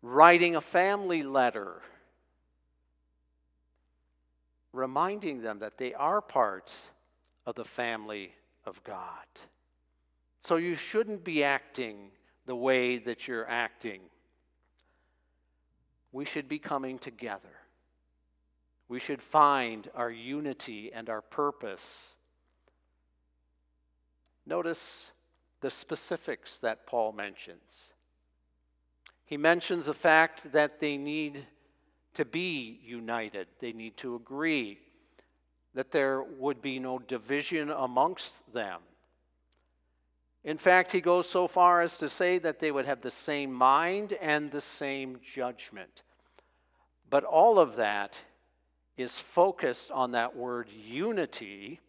writing 0.03 0.57
a 0.57 0.61
family 0.61 1.23
letter, 1.23 1.83
reminding 4.73 5.41
them 5.41 5.61
that 5.61 5.79
they 5.79 5.95
are 5.95 6.21
part 6.21 6.73
of 7.47 7.55
the 7.55 7.65
family 7.65 8.33
of 8.67 8.83
God. 8.83 9.27
So, 10.41 10.57
you 10.57 10.75
shouldn't 10.75 11.23
be 11.23 11.45
acting 11.45 12.11
the 12.47 12.57
way 12.57 12.99
that 12.99 13.29
you're 13.29 13.49
acting. 13.49 14.01
We 16.11 16.25
should 16.25 16.49
be 16.49 16.59
coming 16.59 16.99
together. 16.99 17.49
We 18.89 19.01
should 19.01 19.23
find 19.23 19.89
our 19.95 20.11
unity 20.11 20.93
and 20.93 21.09
our 21.09 21.23
purpose. 21.23 22.11
Notice 24.45 25.11
the 25.61 25.71
specifics 25.71 26.59
that 26.61 26.87
Paul 26.87 27.13
mentions. 27.13 27.93
He 29.25 29.37
mentions 29.37 29.87
the 29.87 29.95
fact 29.95 30.53
that 30.53 30.81
they 30.81 30.99
need 30.99 31.47
to 32.15 32.25
be 32.27 32.81
united, 32.85 33.47
they 33.61 33.73
need 33.73 33.97
to 33.99 34.17
agree, 34.17 34.79
that 35.75 35.91
there 35.91 36.23
would 36.23 36.61
be 36.61 36.79
no 36.79 36.99
division 36.99 37.71
amongst 37.71 38.53
them. 38.53 38.81
In 40.45 40.59
fact, 40.59 40.91
he 40.91 41.01
goes 41.01 41.29
so 41.29 41.47
far 41.47 41.83
as 41.83 41.99
to 41.99 42.09
say 42.09 42.39
that 42.39 42.59
they 42.59 42.73
would 42.73 42.87
have 42.87 43.01
the 43.01 43.11
same 43.11 43.53
mind 43.53 44.15
and 44.21 44.51
the 44.51 44.61
same 44.61 45.21
judgment. 45.23 46.03
But 47.09 47.25
all 47.25 47.59
of 47.59 47.77
that 47.77 48.19
is 48.97 49.19
focused 49.19 49.91
on 49.91 50.13
that 50.13 50.37
word 50.37 50.69
unity, 50.69 51.81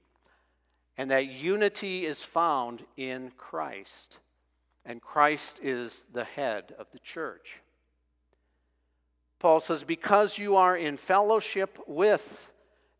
and 0.97 1.09
that 1.09 1.27
unity 1.27 2.05
is 2.05 2.21
found 2.21 2.83
in 2.95 3.31
Christ. 3.37 4.19
And 4.85 5.01
Christ 5.01 5.59
is 5.63 6.05
the 6.13 6.25
head 6.25 6.75
of 6.77 6.87
the 6.91 6.99
church. 6.99 7.59
Paul 9.39 9.59
says, 9.59 9.83
Because 9.83 10.37
you 10.37 10.57
are 10.57 10.77
in 10.77 10.97
fellowship 10.97 11.79
with 11.87 12.51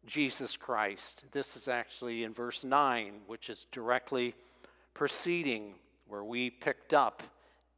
Jesus 0.06 0.58
Christ. 0.58 1.26
This 1.32 1.56
is 1.56 1.68
actually 1.68 2.24
in 2.24 2.34
verse 2.34 2.64
9, 2.64 3.14
which 3.28 3.50
is 3.50 3.68
directly 3.72 4.34
preceding 4.94 5.74
where 6.08 6.24
we 6.24 6.50
picked 6.50 6.94
up 6.94 7.24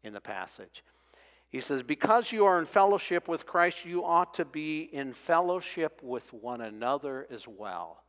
in 0.03 0.13
the 0.13 0.22
passage. 0.22 0.84
He 1.50 1.62
says, 1.62 1.84
Because 1.84 2.31
you 2.31 2.45
are 2.45 2.60
in 2.60 2.65
fellowship 2.65 3.27
with 3.27 3.45
Christ, 3.45 3.86
you 3.86 4.03
ought 4.03 4.34
to 4.36 4.45
be 4.45 4.89
in 4.91 5.13
fellowship 5.13 6.01
with 6.03 6.34
one 6.34 6.62
another 6.62 7.27
as 7.31 7.48
well. 7.48 8.03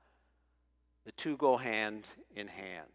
The 1.04 1.12
two 1.12 1.36
go 1.36 1.56
hand 1.56 2.06
in 2.34 2.48
hand. 2.48 2.86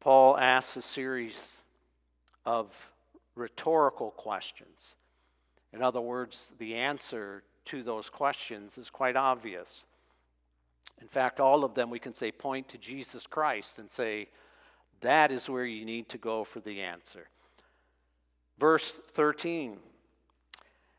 Paul 0.00 0.38
asks 0.38 0.78
a 0.78 0.82
series 0.82 1.58
of 2.46 2.74
rhetorical 3.34 4.12
questions. 4.12 4.96
In 5.74 5.82
other 5.82 6.00
words, 6.00 6.54
the 6.58 6.74
answer 6.74 7.42
to 7.66 7.82
those 7.82 8.08
questions 8.08 8.78
is 8.78 8.88
quite 8.88 9.16
obvious. 9.16 9.84
In 11.00 11.08
fact, 11.08 11.40
all 11.40 11.64
of 11.64 11.74
them 11.74 11.90
we 11.90 11.98
can 11.98 12.14
say 12.14 12.30
point 12.30 12.68
to 12.68 12.78
Jesus 12.78 13.26
Christ 13.26 13.78
and 13.78 13.90
say, 13.90 14.28
that 15.00 15.30
is 15.30 15.48
where 15.48 15.64
you 15.64 15.84
need 15.84 16.08
to 16.10 16.18
go 16.18 16.44
for 16.44 16.60
the 16.60 16.80
answer. 16.82 17.28
Verse 18.58 19.00
13 19.14 19.78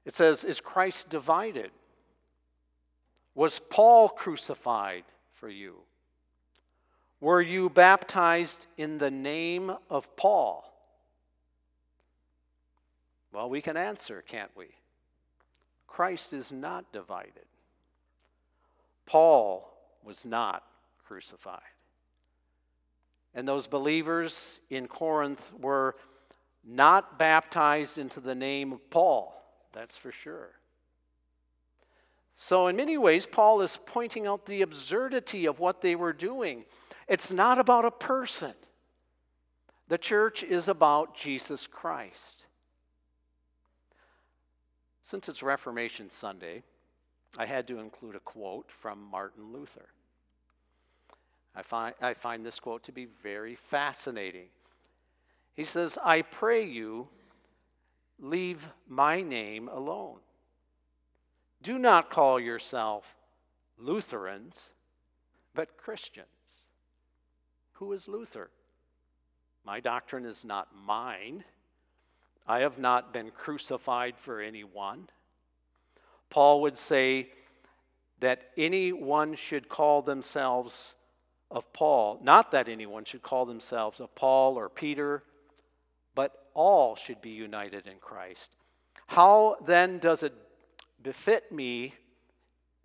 it 0.05 0.15
says, 0.15 0.43
Is 0.43 0.59
Christ 0.59 1.09
divided? 1.09 1.71
Was 3.35 3.59
Paul 3.69 4.09
crucified 4.09 5.03
for 5.33 5.47
you? 5.47 5.75
Were 7.19 7.41
you 7.41 7.69
baptized 7.69 8.65
in 8.77 8.97
the 8.97 9.11
name 9.11 9.71
of 9.89 10.15
Paul? 10.15 10.67
Well, 13.31 13.49
we 13.49 13.61
can 13.61 13.77
answer, 13.77 14.23
can't 14.27 14.51
we? 14.55 14.67
Christ 15.87 16.33
is 16.33 16.51
not 16.51 16.91
divided. 16.91 17.45
Paul 19.05 19.70
was 20.03 20.25
not 20.25 20.63
crucified. 21.05 21.61
And 23.33 23.47
those 23.47 23.67
believers 23.67 24.59
in 24.69 24.87
Corinth 24.87 25.53
were 25.59 25.95
not 26.63 27.17
baptized 27.17 27.97
into 27.97 28.19
the 28.19 28.35
name 28.35 28.73
of 28.73 28.89
Paul, 28.89 29.33
that's 29.71 29.97
for 29.97 30.11
sure. 30.11 30.49
So, 32.35 32.67
in 32.67 32.75
many 32.75 32.97
ways, 32.97 33.25
Paul 33.25 33.61
is 33.61 33.77
pointing 33.85 34.25
out 34.25 34.45
the 34.45 34.61
absurdity 34.61 35.45
of 35.45 35.59
what 35.59 35.81
they 35.81 35.95
were 35.95 36.13
doing. 36.13 36.65
It's 37.07 37.31
not 37.31 37.59
about 37.59 37.85
a 37.85 37.91
person, 37.91 38.53
the 39.87 39.97
church 39.97 40.43
is 40.43 40.67
about 40.67 41.15
Jesus 41.15 41.67
Christ. 41.67 42.45
Since 45.01 45.27
it's 45.29 45.43
Reformation 45.43 46.09
Sunday, 46.09 46.63
I 47.37 47.45
had 47.45 47.67
to 47.67 47.79
include 47.79 48.15
a 48.15 48.19
quote 48.19 48.69
from 48.69 49.01
Martin 49.09 49.51
Luther. 49.53 49.87
I 51.55 51.61
find, 51.61 51.95
I 52.01 52.13
find 52.13 52.45
this 52.45 52.59
quote 52.59 52.83
to 52.83 52.91
be 52.91 53.07
very 53.23 53.55
fascinating. 53.55 54.47
He 55.55 55.65
says, 55.65 55.97
I 56.03 56.21
pray 56.21 56.65
you, 56.65 57.07
leave 58.19 58.67
my 58.87 59.21
name 59.21 59.67
alone. 59.67 60.19
Do 61.61 61.77
not 61.77 62.09
call 62.09 62.39
yourself 62.39 63.15
Lutherans, 63.77 64.69
but 65.53 65.77
Christians. 65.77 66.27
Who 67.73 67.91
is 67.93 68.07
Luther? 68.07 68.49
My 69.65 69.79
doctrine 69.79 70.25
is 70.25 70.43
not 70.43 70.69
mine. 70.85 71.43
I 72.47 72.59
have 72.59 72.79
not 72.79 73.13
been 73.13 73.31
crucified 73.31 74.17
for 74.17 74.41
anyone. 74.41 75.09
Paul 76.31 76.61
would 76.61 76.77
say 76.77 77.29
that 78.21 78.49
anyone 78.57 79.35
should 79.35 79.69
call 79.69 80.01
themselves 80.01 80.95
of 81.51 81.71
Paul, 81.73 82.19
not 82.23 82.51
that 82.51 82.69
anyone 82.69 83.03
should 83.03 83.21
call 83.21 83.45
themselves 83.45 83.99
of 83.99 84.15
Paul 84.15 84.57
or 84.57 84.69
Peter, 84.69 85.23
but 86.15 86.47
all 86.53 86.95
should 86.95 87.21
be 87.21 87.31
united 87.31 87.85
in 87.85 87.97
Christ. 87.99 88.55
How 89.07 89.57
then 89.65 89.99
does 89.99 90.23
it 90.23 90.33
befit 91.03 91.51
me, 91.51 91.93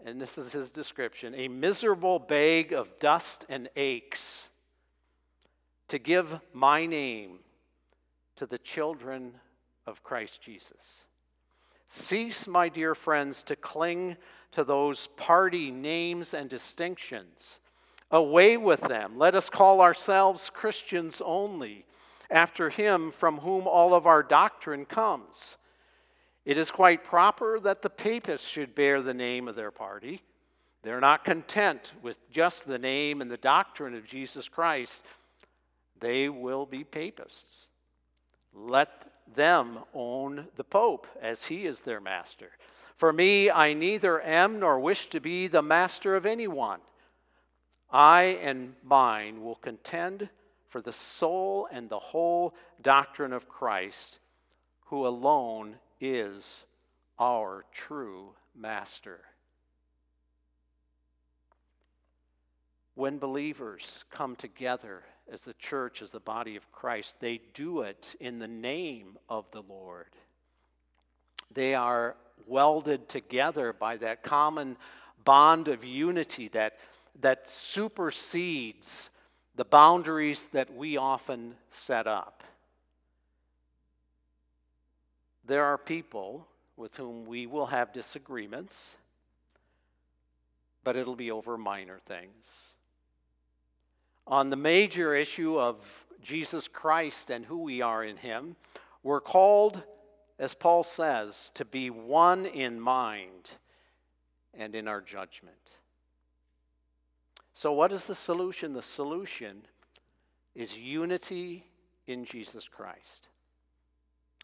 and 0.05 0.21
this 0.21 0.37
is 0.37 0.53
his 0.53 0.71
description, 0.71 1.33
a 1.37 1.47
miserable 1.47 2.19
bag 2.19 2.73
of 2.73 2.99
dust 2.99 3.47
and 3.49 3.69
aches, 3.77 4.49
to 5.89 5.99
give 6.01 6.41
my 6.53 6.85
name 6.85 7.39
to 8.35 8.47
the 8.47 8.59
children 8.59 9.35
of 9.87 10.03
Christ 10.03 10.43
Jesus? 10.43 11.03
Cease, 11.89 12.47
my 12.47 12.69
dear 12.69 12.95
friends, 12.95 13.43
to 13.45 13.57
cling 13.57 14.17
to 14.53 14.65
those 14.65 15.09
party 15.17 15.71
names 15.71 16.35
and 16.35 16.49
distinctions 16.51 17.61
Away 18.11 18.57
with 18.57 18.81
them. 18.83 19.19
Let 19.19 19.35
us 19.35 19.51
call 19.51 19.81
ourselves 19.81 20.51
Christians 20.51 21.21
only, 21.25 21.85
after 22.31 22.71
him 22.71 23.11
from 23.11 23.39
whom 23.39 23.67
all 23.67 23.95
of 23.95 24.07
our 24.07 24.23
doctrine 24.23 24.85
comes. 24.85 25.57
It 26.45 26.57
is 26.57 26.71
quite 26.71 27.03
proper 27.03 27.59
that 27.61 27.83
the 27.83 27.91
papists 27.91 28.49
should 28.49 28.77
bear 28.77 29.03
the 29.03 29.15
name 29.15 29.49
of 29.49 29.57
their 29.57 29.73
party. 29.73 30.23
They're 30.83 31.01
not 31.01 31.25
content 31.25 31.95
with 32.01 32.31
just 32.31 32.69
the 32.69 32.79
name 32.79 33.21
and 33.21 33.29
the 33.29 33.37
doctrine 33.37 33.95
of 33.95 34.07
Jesus 34.07 34.49
Christ. 34.49 35.03
They 35.99 36.29
will 36.29 36.65
be 36.65 36.85
papists. 36.85 37.67
Let 38.55 39.09
them 39.35 39.79
own 39.95 40.49
the 40.57 40.65
Pope 40.65 41.07
as 41.21 41.45
he 41.45 41.67
is 41.67 41.83
their 41.83 42.01
master. 42.01 42.51
For 42.97 43.13
me, 43.13 43.51
I 43.51 43.75
neither 43.75 44.23
am 44.23 44.59
nor 44.59 44.81
wish 44.81 45.07
to 45.09 45.21
be 45.21 45.49
the 45.49 45.63
master 45.63 46.17
of 46.17 46.25
anyone. 46.25 46.81
I 47.91 48.39
and 48.43 48.75
mine 48.83 49.43
will 49.43 49.57
contend 49.57 50.29
for 50.69 50.81
the 50.81 50.93
soul 50.93 51.69
and 51.71 51.89
the 51.89 51.99
whole 51.99 52.55
doctrine 52.83 53.33
of 53.33 53.49
Christ, 53.49 54.19
who 54.87 55.07
alone 55.07 55.77
is 56.01 56.65
our 57.19 57.65
true 57.73 58.31
master. 58.55 59.21
When 62.95 63.19
believers 63.19 64.05
come 64.11 64.37
together 64.37 65.03
as 65.33 65.45
the 65.45 65.55
church, 65.55 66.03
as 66.03 66.11
the 66.11 66.21
body 66.21 66.57
of 66.57 66.71
Christ, 66.73 67.21
they 67.21 67.41
do 67.55 67.81
it 67.81 68.15
in 68.21 68.39
the 68.39 68.49
name 68.49 69.19
of 69.29 69.51
the 69.51 69.63
Lord. 69.63 70.09
They 71.53 71.75
are 71.75 72.17
welded 72.47 73.09
together 73.09 73.73
by 73.73 73.97
that 73.99 74.23
common 74.23 74.77
bond 75.25 75.69
of 75.69 75.85
unity, 75.85 76.49
that 76.49 76.79
that 77.21 77.49
supersedes 77.49 79.11
the 79.55 79.65
boundaries 79.65 80.49
that 80.53 80.75
we 80.75 80.97
often 80.97 81.55
set 81.71 82.07
up. 82.07 82.45
There 85.47 85.65
are 85.65 85.79
people 85.79 86.47
with 86.77 86.97
whom 86.97 87.25
we 87.25 87.47
will 87.47 87.67
have 87.67 87.93
disagreements, 87.93 88.97
but 90.85 90.97
it'll 90.97 91.17
be 91.17 91.31
over 91.31 91.57
minor 91.57 91.99
things. 92.07 92.75
On 94.27 94.51
the 94.51 94.57
major 94.57 95.15
issue 95.15 95.59
of 95.59 95.77
Jesus 96.23 96.67
Christ 96.67 97.31
and 97.31 97.45
who 97.45 97.59
we 97.59 97.81
are 97.81 98.03
in 98.03 98.17
Him, 98.17 98.57
we're 99.03 99.21
called, 99.21 99.83
as 100.39 100.55
Paul 100.55 100.83
says, 100.83 101.53
to 101.55 101.65
be 101.65 101.91
one 101.91 102.47
in 102.47 102.81
mind 102.81 103.51
and 104.53 104.75
in 104.75 104.89
our 104.89 105.01
judgment. 105.01 105.55
So, 107.55 107.73
what 107.73 107.93
is 107.93 108.07
the 108.07 108.15
solution? 108.15 108.73
The 108.73 108.83
solution 108.83 109.63
is 110.55 110.77
unity 110.77 111.65
in 112.07 112.25
Jesus 112.25 112.67
Christ. 112.67 113.29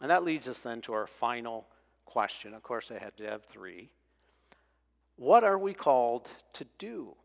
And 0.01 0.09
that 0.09 0.23
leads 0.23 0.47
us 0.47 0.61
then 0.61 0.81
to 0.81 0.93
our 0.93 1.07
final 1.07 1.67
question. 2.05 2.53
Of 2.53 2.63
course, 2.63 2.91
I 2.91 2.97
had 2.97 3.15
to 3.17 3.29
have 3.29 3.43
three. 3.43 3.89
What 5.15 5.43
are 5.43 5.57
we 5.57 5.73
called 5.73 6.29
to 6.53 6.65
do? 6.77 7.15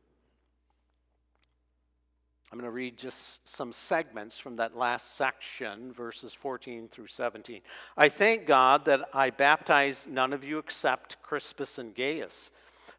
I'm 2.51 2.59
going 2.59 2.71
to 2.71 2.75
read 2.75 2.97
just 2.97 3.47
some 3.47 3.73
segments 3.73 4.39
from 4.39 4.57
that 4.57 4.77
last 4.77 5.17
section, 5.17 5.93
verses 5.93 6.33
14 6.33 6.89
through 6.89 7.09
17. 7.09 7.61
I 7.97 8.09
thank 8.09 8.47
God 8.47 8.87
that 8.87 9.09
I 9.13 9.31
baptize 9.31 10.07
none 10.09 10.33
of 10.33 10.43
you 10.45 10.59
except 10.59 11.21
Crispus 11.23 11.79
and 11.79 11.95
Gaius 11.95 12.51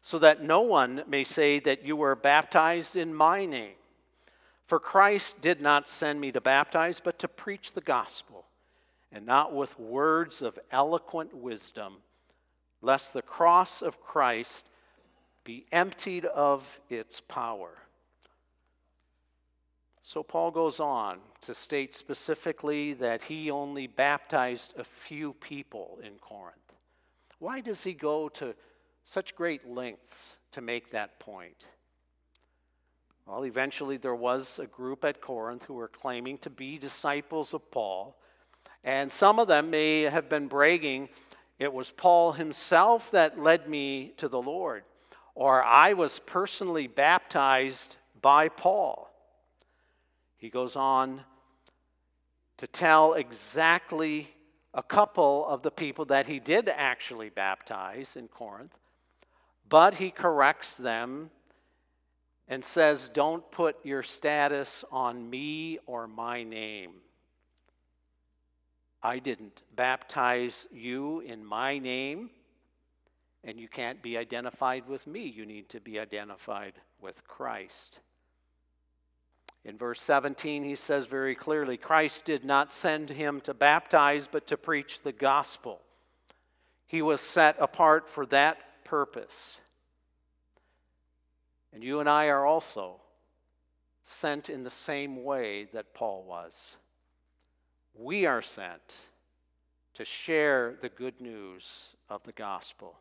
so 0.02 0.18
that 0.20 0.42
no 0.42 0.60
one 0.60 1.02
may 1.06 1.24
say 1.24 1.58
that 1.60 1.84
you 1.84 1.96
were 1.96 2.14
baptized 2.14 2.96
in 2.96 3.14
my 3.14 3.44
name. 3.44 3.74
For 4.66 4.78
Christ 4.78 5.40
did 5.40 5.60
not 5.60 5.88
send 5.88 6.20
me 6.20 6.32
to 6.32 6.40
baptize, 6.40 7.00
but 7.00 7.18
to 7.18 7.28
preach 7.28 7.72
the 7.72 7.80
gospel, 7.80 8.44
and 9.10 9.26
not 9.26 9.52
with 9.52 9.78
words 9.78 10.42
of 10.42 10.58
eloquent 10.70 11.34
wisdom, 11.34 11.96
lest 12.80 13.12
the 13.12 13.22
cross 13.22 13.82
of 13.82 14.00
Christ 14.00 14.70
be 15.42 15.66
emptied 15.72 16.24
of 16.24 16.78
its 16.88 17.20
power. 17.20 17.70
So 20.02 20.22
Paul 20.22 20.50
goes 20.50 20.80
on 20.80 21.18
to 21.42 21.54
state 21.54 21.94
specifically 21.94 22.94
that 22.94 23.22
he 23.22 23.50
only 23.50 23.86
baptized 23.86 24.74
a 24.78 24.84
few 24.84 25.34
people 25.34 25.98
in 26.02 26.18
Corinth. 26.20 26.56
Why 27.38 27.60
does 27.60 27.82
he 27.82 27.92
go 27.92 28.28
to 28.30 28.54
such 29.04 29.36
great 29.36 29.68
lengths 29.68 30.36
to 30.52 30.60
make 30.60 30.90
that 30.90 31.18
point? 31.20 31.64
Well, 33.26 33.44
eventually 33.44 33.96
there 33.96 34.14
was 34.14 34.58
a 34.58 34.66
group 34.66 35.04
at 35.04 35.20
Corinth 35.20 35.64
who 35.64 35.74
were 35.74 35.88
claiming 35.88 36.38
to 36.38 36.50
be 36.50 36.78
disciples 36.78 37.54
of 37.54 37.70
Paul, 37.70 38.16
and 38.82 39.12
some 39.12 39.38
of 39.38 39.48
them 39.48 39.70
may 39.70 40.02
have 40.02 40.28
been 40.28 40.48
bragging, 40.48 41.08
it 41.58 41.72
was 41.72 41.90
Paul 41.90 42.32
himself 42.32 43.10
that 43.10 43.38
led 43.38 43.68
me 43.68 44.14
to 44.16 44.28
the 44.28 44.40
Lord, 44.40 44.82
or 45.34 45.62
I 45.62 45.92
was 45.92 46.18
personally 46.20 46.86
baptized 46.86 47.98
by 48.20 48.48
Paul. 48.48 49.09
He 50.40 50.48
goes 50.48 50.74
on 50.74 51.20
to 52.56 52.66
tell 52.66 53.12
exactly 53.12 54.28
a 54.72 54.82
couple 54.82 55.46
of 55.46 55.62
the 55.62 55.70
people 55.70 56.06
that 56.06 56.26
he 56.26 56.40
did 56.40 56.68
actually 56.68 57.28
baptize 57.28 58.16
in 58.16 58.26
Corinth. 58.26 58.72
But 59.68 59.94
he 59.94 60.10
corrects 60.10 60.78
them 60.78 61.30
and 62.48 62.64
says, 62.64 63.10
Don't 63.10 63.48
put 63.50 63.84
your 63.84 64.02
status 64.02 64.82
on 64.90 65.28
me 65.28 65.78
or 65.86 66.08
my 66.08 66.42
name. 66.42 66.92
I 69.02 69.18
didn't 69.18 69.62
baptize 69.76 70.66
you 70.72 71.20
in 71.20 71.44
my 71.44 71.78
name, 71.78 72.30
and 73.44 73.60
you 73.60 73.68
can't 73.68 74.02
be 74.02 74.16
identified 74.16 74.88
with 74.88 75.06
me. 75.06 75.24
You 75.24 75.44
need 75.44 75.68
to 75.70 75.80
be 75.80 75.98
identified 75.98 76.74
with 77.00 77.26
Christ. 77.28 78.00
In 79.64 79.76
verse 79.76 80.00
17, 80.00 80.64
he 80.64 80.74
says 80.74 81.06
very 81.06 81.34
clearly 81.34 81.76
Christ 81.76 82.24
did 82.24 82.44
not 82.44 82.72
send 82.72 83.10
him 83.10 83.40
to 83.42 83.52
baptize, 83.52 84.26
but 84.26 84.46
to 84.46 84.56
preach 84.56 85.02
the 85.02 85.12
gospel. 85.12 85.80
He 86.86 87.02
was 87.02 87.20
set 87.20 87.56
apart 87.60 88.08
for 88.08 88.24
that 88.26 88.84
purpose. 88.84 89.60
And 91.72 91.84
you 91.84 92.00
and 92.00 92.08
I 92.08 92.28
are 92.28 92.46
also 92.46 92.96
sent 94.02 94.48
in 94.48 94.64
the 94.64 94.70
same 94.70 95.22
way 95.22 95.68
that 95.72 95.94
Paul 95.94 96.24
was. 96.26 96.76
We 97.94 98.26
are 98.26 98.42
sent 98.42 98.94
to 99.94 100.04
share 100.04 100.76
the 100.80 100.88
good 100.88 101.20
news 101.20 101.94
of 102.08 102.22
the 102.24 102.32
gospel. 102.32 102.98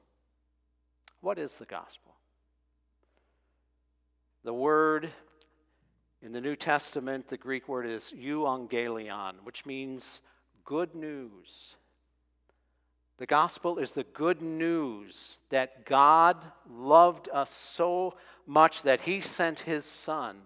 What 1.21 1.39
is 1.39 1.57
the 1.57 1.65
gospel? 1.65 2.13
The 4.43 4.53
word 4.53 5.09
in 6.21 6.31
the 6.33 6.41
New 6.41 6.55
Testament, 6.55 7.27
the 7.27 7.37
Greek 7.37 7.67
word 7.67 7.85
is 7.85 8.13
euangelion, 8.15 9.35
which 9.43 9.65
means 9.65 10.21
good 10.65 10.93
news. 10.93 11.75
The 13.17 13.25
gospel 13.25 13.79
is 13.79 13.93
the 13.93 14.03
good 14.03 14.41
news 14.41 15.39
that 15.49 15.85
God 15.85 16.37
loved 16.69 17.29
us 17.33 17.49
so 17.49 18.15
much 18.45 18.83
that 18.83 19.01
he 19.01 19.21
sent 19.21 19.59
his 19.59 19.85
son 19.85 20.37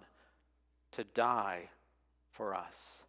to 0.91 1.03
die 1.03 1.69
for 2.31 2.55
us. 2.55 3.03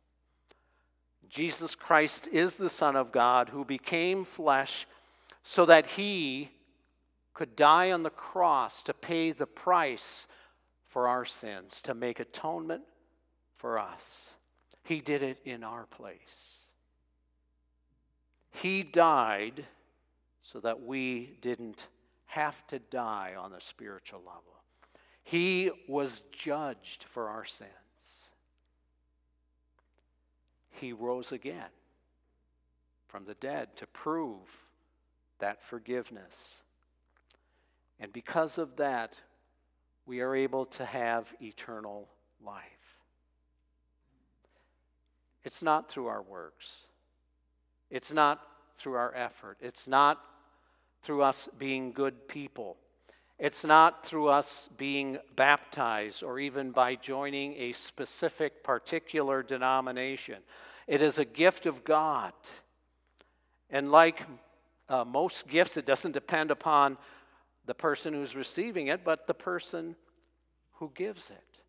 Jesus 1.28 1.74
Christ 1.74 2.28
is 2.28 2.56
the 2.56 2.70
Son 2.70 2.94
of 2.94 3.10
God 3.10 3.48
who 3.48 3.64
became 3.64 4.24
flesh 4.24 4.86
so 5.42 5.66
that 5.66 5.86
he 5.86 6.50
could 7.32 7.56
die 7.56 7.90
on 7.90 8.02
the 8.02 8.10
cross 8.10 8.82
to 8.82 8.94
pay 8.94 9.32
the 9.32 9.46
price 9.46 10.26
for 10.94 11.08
our 11.08 11.24
sins, 11.24 11.80
to 11.80 11.92
make 11.92 12.20
atonement 12.20 12.82
for 13.56 13.80
us. 13.80 14.28
He 14.84 15.00
did 15.00 15.24
it 15.24 15.40
in 15.44 15.64
our 15.64 15.86
place. 15.86 16.60
He 18.52 18.84
died 18.84 19.66
so 20.40 20.60
that 20.60 20.84
we 20.84 21.36
didn't 21.40 21.88
have 22.26 22.64
to 22.68 22.78
die 22.78 23.34
on 23.36 23.54
a 23.54 23.60
spiritual 23.60 24.20
level. 24.20 24.62
He 25.24 25.72
was 25.88 26.22
judged 26.30 27.06
for 27.10 27.28
our 27.28 27.44
sins. 27.44 27.70
He 30.70 30.92
rose 30.92 31.32
again 31.32 31.74
from 33.08 33.24
the 33.24 33.34
dead 33.34 33.74
to 33.78 33.88
prove 33.88 34.46
that 35.40 35.60
forgiveness. 35.60 36.58
And 37.98 38.12
because 38.12 38.58
of 38.58 38.76
that, 38.76 39.16
we 40.06 40.20
are 40.20 40.34
able 40.34 40.66
to 40.66 40.84
have 40.84 41.32
eternal 41.40 42.08
life. 42.44 42.62
It's 45.44 45.62
not 45.62 45.90
through 45.90 46.06
our 46.06 46.22
works. 46.22 46.82
It's 47.90 48.12
not 48.12 48.40
through 48.76 48.94
our 48.94 49.14
effort. 49.14 49.58
It's 49.60 49.86
not 49.86 50.20
through 51.02 51.22
us 51.22 51.48
being 51.58 51.92
good 51.92 52.28
people. 52.28 52.76
It's 53.38 53.64
not 53.64 54.06
through 54.06 54.28
us 54.28 54.68
being 54.76 55.18
baptized 55.36 56.22
or 56.22 56.38
even 56.38 56.70
by 56.70 56.94
joining 56.94 57.54
a 57.56 57.72
specific 57.72 58.62
particular 58.62 59.42
denomination. 59.42 60.38
It 60.86 61.02
is 61.02 61.18
a 61.18 61.24
gift 61.24 61.66
of 61.66 61.84
God. 61.84 62.32
And 63.70 63.90
like 63.90 64.22
uh, 64.88 65.04
most 65.04 65.48
gifts, 65.48 65.76
it 65.76 65.86
doesn't 65.86 66.12
depend 66.12 66.50
upon 66.50 66.96
the 67.66 67.74
person 67.74 68.14
who's 68.14 68.36
receiving 68.36 68.88
it, 68.88 69.04
but 69.04 69.26
the 69.26 69.34
person 69.34 69.96
who 70.74 70.90
gives 70.94 71.30
it. 71.30 71.60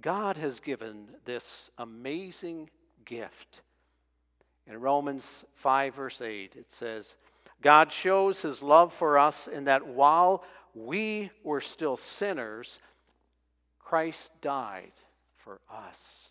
God 0.00 0.36
has 0.36 0.60
given 0.60 1.08
this 1.24 1.70
amazing 1.78 2.70
gift. 3.04 3.62
In 4.66 4.80
Romans 4.80 5.44
5, 5.54 5.94
verse 5.94 6.20
8, 6.20 6.56
it 6.56 6.70
says, 6.72 7.16
God 7.62 7.92
shows 7.92 8.42
his 8.42 8.62
love 8.62 8.92
for 8.92 9.18
us 9.18 9.48
in 9.48 9.64
that 9.64 9.86
while 9.86 10.44
we 10.74 11.30
were 11.42 11.60
still 11.60 11.96
sinners, 11.96 12.78
Christ 13.78 14.30
died 14.40 14.92
for 15.36 15.60
us. 15.72 16.30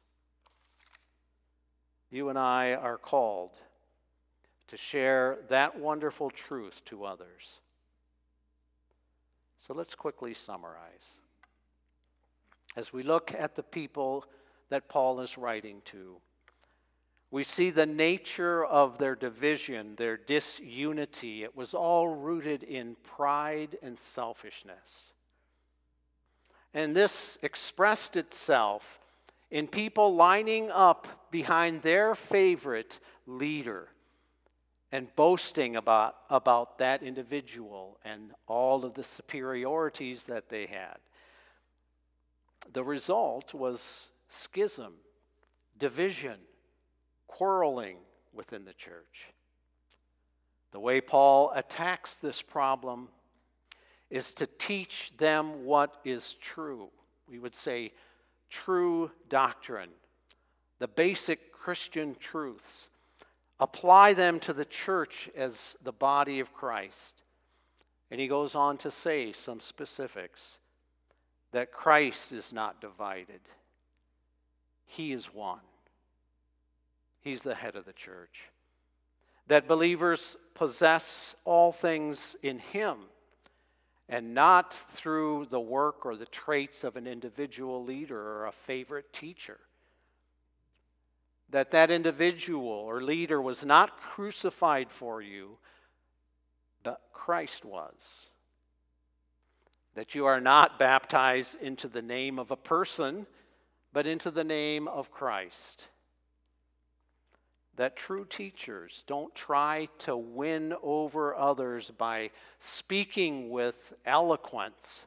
You 2.10 2.30
and 2.30 2.40
I 2.40 2.74
are 2.74 2.98
called 2.98 3.52
to 4.68 4.78
share 4.78 5.40
that 5.50 5.78
wonderful 5.80 6.30
truth 6.30 6.82
to 6.86 7.04
others. 7.04 7.60
So 9.58 9.74
let's 9.74 9.96
quickly 9.96 10.34
summarize. 10.34 11.18
As 12.76 12.94
we 12.94 13.04
look 13.04 13.34
at 13.34 13.56
the 13.56 13.64
people 13.64 14.26
that 14.70 14.88
Paul 14.88 15.20
is 15.22 15.38
writing 15.38 15.82
to, 15.86 16.18
we 17.32 17.44
see 17.44 17.72
the 17.72 17.86
nature 17.86 18.64
of 18.64 18.98
their 18.98 19.16
division, 19.16 19.96
their 19.96 20.16
disunity. 20.16 21.44
It 21.44 21.58
was 21.58 21.74
all 21.74 22.08
rooted 22.08 22.64
in 22.64 22.96
pride 23.04 23.78
and 23.82 24.00
selfishness. 24.00 25.12
And 26.74 26.96
this 26.96 27.38
expressed 27.42 28.16
itself 28.16 29.00
in 29.50 29.68
people 29.68 30.16
lining 30.16 30.70
up 30.72 31.30
behind 31.32 31.82
their 31.82 32.16
favorite 32.16 33.00
leader 33.26 33.90
and 34.92 35.14
boasting 35.16 35.76
about, 35.76 36.16
about 36.30 36.78
that 36.78 37.04
individual 37.04 38.00
and 38.06 38.32
all 38.48 38.86
of 38.86 38.94
the 38.94 39.04
superiorities 39.04 40.26
that 40.26 40.50
they 40.50 40.66
had. 40.66 40.98
The 42.74 42.84
result 42.84 43.54
was 43.54 44.10
schism, 44.30 44.94
division, 45.78 46.38
quarreling 47.28 47.98
within 48.34 48.66
the 48.66 48.74
church. 48.74 49.28
The 50.72 50.80
way 50.80 51.02
Paul 51.02 51.52
attacks 51.56 52.18
this 52.18 52.42
problem 52.42 53.10
is 54.10 54.32
to 54.34 54.48
teach 54.48 55.12
them 55.18 55.66
what 55.66 56.00
is 56.06 56.36
true. 56.36 56.90
We 57.28 57.40
would 57.40 57.56
say 57.56 57.92
true 58.50 59.12
doctrine, 59.28 59.90
the 60.80 60.88
basic 60.88 61.52
Christian 61.52 62.16
truths. 62.16 62.90
Apply 63.60 64.14
them 64.14 64.40
to 64.42 64.54
the 64.54 64.66
church 64.66 65.30
as 65.36 65.78
the 65.84 65.92
body 65.92 66.40
of 66.40 66.54
Christ. 66.54 67.24
And 68.12 68.22
he 68.22 68.28
goes 68.28 68.56
on 68.56 68.78
to 68.78 68.92
say 68.92 69.32
some 69.32 69.60
specifics 69.60 70.60
that 71.52 71.72
Christ 71.72 72.32
is 72.32 72.54
not 72.54 72.82
divided, 72.82 73.42
he 74.86 75.12
is 75.12 75.34
one. 75.34 75.60
He's 77.22 77.44
the 77.44 77.56
head 77.56 77.76
of 77.76 77.86
the 77.86 77.94
church. 77.94 78.50
That 79.48 79.68
believers 79.68 80.38
possess 80.54 81.36
all 81.44 81.72
things 81.72 82.36
in 82.42 82.60
Him 82.60 82.98
and 84.08 84.34
not 84.34 84.74
through 84.74 85.48
the 85.50 85.60
work 85.60 86.06
or 86.06 86.16
the 86.16 86.26
traits 86.26 86.86
of 86.86 86.96
an 86.96 87.06
individual 87.06 87.84
leader 87.84 88.20
or 88.20 88.46
a 88.46 88.52
favorite 88.52 89.12
teacher. 89.12 89.60
That 91.50 91.72
that 91.72 91.92
individual 91.92 92.70
or 92.70 93.02
leader 93.02 93.42
was 93.42 93.66
not 93.66 94.02
crucified 94.02 94.92
for 94.92 95.22
you, 95.22 95.58
but 96.84 97.02
Christ 97.14 97.64
was. 97.64 98.28
That 99.96 100.14
you 100.14 100.26
are 100.26 100.42
not 100.42 100.78
baptized 100.78 101.62
into 101.62 101.88
the 101.88 102.02
name 102.02 102.38
of 102.38 102.52
a 102.52 102.58
person, 102.58 103.28
but 103.94 104.06
into 104.06 104.30
the 104.30 104.44
name 104.44 104.88
of 104.88 105.12
Christ 105.12 105.88
that 107.78 107.96
true 107.96 108.26
teachers 108.26 109.04
don't 109.08 109.34
try 109.34 109.88
to 110.00 110.18
win 110.18 110.74
over 110.84 111.36
others 111.36 111.92
by 111.98 112.32
speaking 112.60 113.50
with 113.50 113.94
eloquence, 114.06 115.06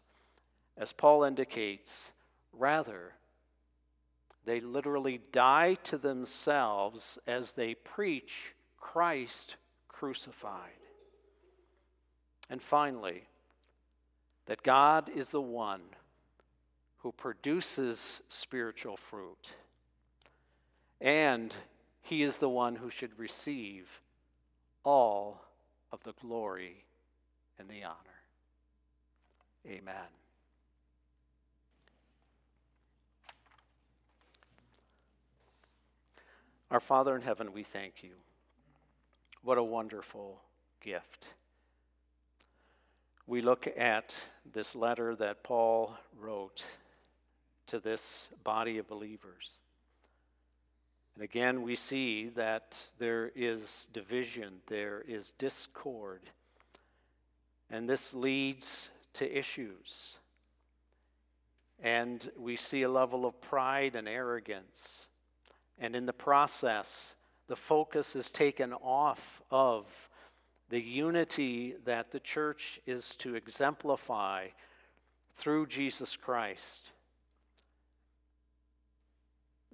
as 0.76 0.92
Paul 0.92 1.24
indicates. 1.24 2.12
Rather, 2.52 3.12
they 4.44 4.60
literally 4.60 5.20
die 5.32 5.74
to 5.84 5.98
themselves 5.98 7.18
as 7.26 7.52
they 7.52 7.74
preach 7.74 8.54
Christ 8.78 9.56
crucified. 9.88 10.70
And 12.48 12.62
finally, 12.62 13.24
that 14.46 14.62
God 14.62 15.08
is 15.08 15.30
the 15.30 15.40
one 15.40 15.82
who 16.98 17.12
produces 17.12 18.22
spiritual 18.28 18.96
fruit. 18.96 19.52
And 21.00 21.54
he 22.02 22.22
is 22.22 22.38
the 22.38 22.48
one 22.48 22.76
who 22.76 22.90
should 22.90 23.18
receive 23.18 23.88
all 24.84 25.40
of 25.92 26.02
the 26.02 26.12
glory 26.20 26.84
and 27.58 27.68
the 27.68 27.84
honor. 27.84 27.96
Amen. 29.66 30.19
Our 36.70 36.78
Father 36.78 37.16
in 37.16 37.22
heaven, 37.22 37.52
we 37.52 37.64
thank 37.64 38.04
you. 38.04 38.10
What 39.42 39.58
a 39.58 39.62
wonderful 39.62 40.40
gift. 40.80 41.26
We 43.26 43.40
look 43.40 43.66
at 43.76 44.16
this 44.52 44.76
letter 44.76 45.16
that 45.16 45.42
Paul 45.42 45.96
wrote 46.16 46.62
to 47.66 47.80
this 47.80 48.30
body 48.44 48.78
of 48.78 48.86
believers. 48.86 49.54
And 51.16 51.24
again, 51.24 51.62
we 51.62 51.74
see 51.74 52.28
that 52.36 52.78
there 53.00 53.32
is 53.34 53.88
division, 53.92 54.60
there 54.68 55.02
is 55.08 55.32
discord, 55.38 56.20
and 57.68 57.88
this 57.88 58.14
leads 58.14 58.90
to 59.14 59.38
issues. 59.38 60.18
And 61.82 62.30
we 62.38 62.54
see 62.54 62.82
a 62.82 62.88
level 62.88 63.26
of 63.26 63.40
pride 63.40 63.96
and 63.96 64.06
arrogance. 64.06 65.06
And 65.80 65.96
in 65.96 66.06
the 66.06 66.12
process, 66.12 67.14
the 67.48 67.56
focus 67.56 68.14
is 68.14 68.30
taken 68.30 68.74
off 68.74 69.42
of 69.50 69.86
the 70.68 70.80
unity 70.80 71.74
that 71.84 72.12
the 72.12 72.20
church 72.20 72.80
is 72.86 73.14
to 73.16 73.34
exemplify 73.34 74.48
through 75.36 75.66
Jesus 75.66 76.16
Christ. 76.16 76.90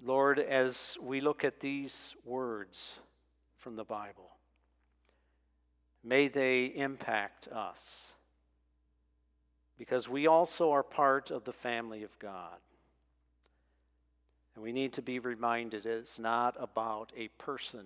Lord, 0.03 0.39
as 0.39 0.97
we 1.03 1.21
look 1.21 1.45
at 1.45 1.61
these 1.61 2.15
words 2.25 2.95
from 3.57 3.77
the 3.77 3.85
Bible, 3.85 4.31
may 6.05 6.29
they 6.29 6.67
impact 6.67 7.49
us 7.49 8.13
because 9.77 10.09
we 10.09 10.27
also 10.27 10.71
are 10.73 10.83
part 10.83 11.31
of 11.31 11.45
the 11.45 11.53
family 11.53 12.03
of 12.03 12.19
God. 12.19 12.59
And 14.57 14.65
we 14.65 14.73
need 14.73 14.95
to 14.95 15.03
be 15.03 15.19
reminded 15.19 15.85
it's 15.85 16.19
not 16.19 16.57
about 16.59 17.13
a 17.15 17.29
person. 17.29 17.85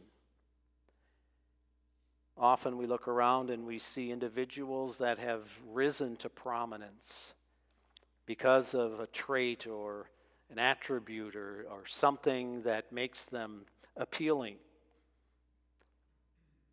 Often 2.39 2.79
we 2.79 2.87
look 2.87 3.09
around 3.09 3.51
and 3.51 3.67
we 3.67 3.81
see 3.81 4.13
individuals 4.13 4.99
that 4.99 5.19
have 5.19 5.43
risen 5.69 6.17
to 6.19 6.29
prominence 6.29 7.35
because 8.25 8.73
of 8.73 9.01
a 9.01 9.09
trait 9.09 9.67
or 9.67 10.09
an 10.49 10.61
attribute 10.61 11.35
or, 11.35 11.67
or 11.69 11.83
something 11.87 12.63
that 12.63 12.93
makes 12.93 13.27
them 13.27 13.63
appealing. 13.97 14.55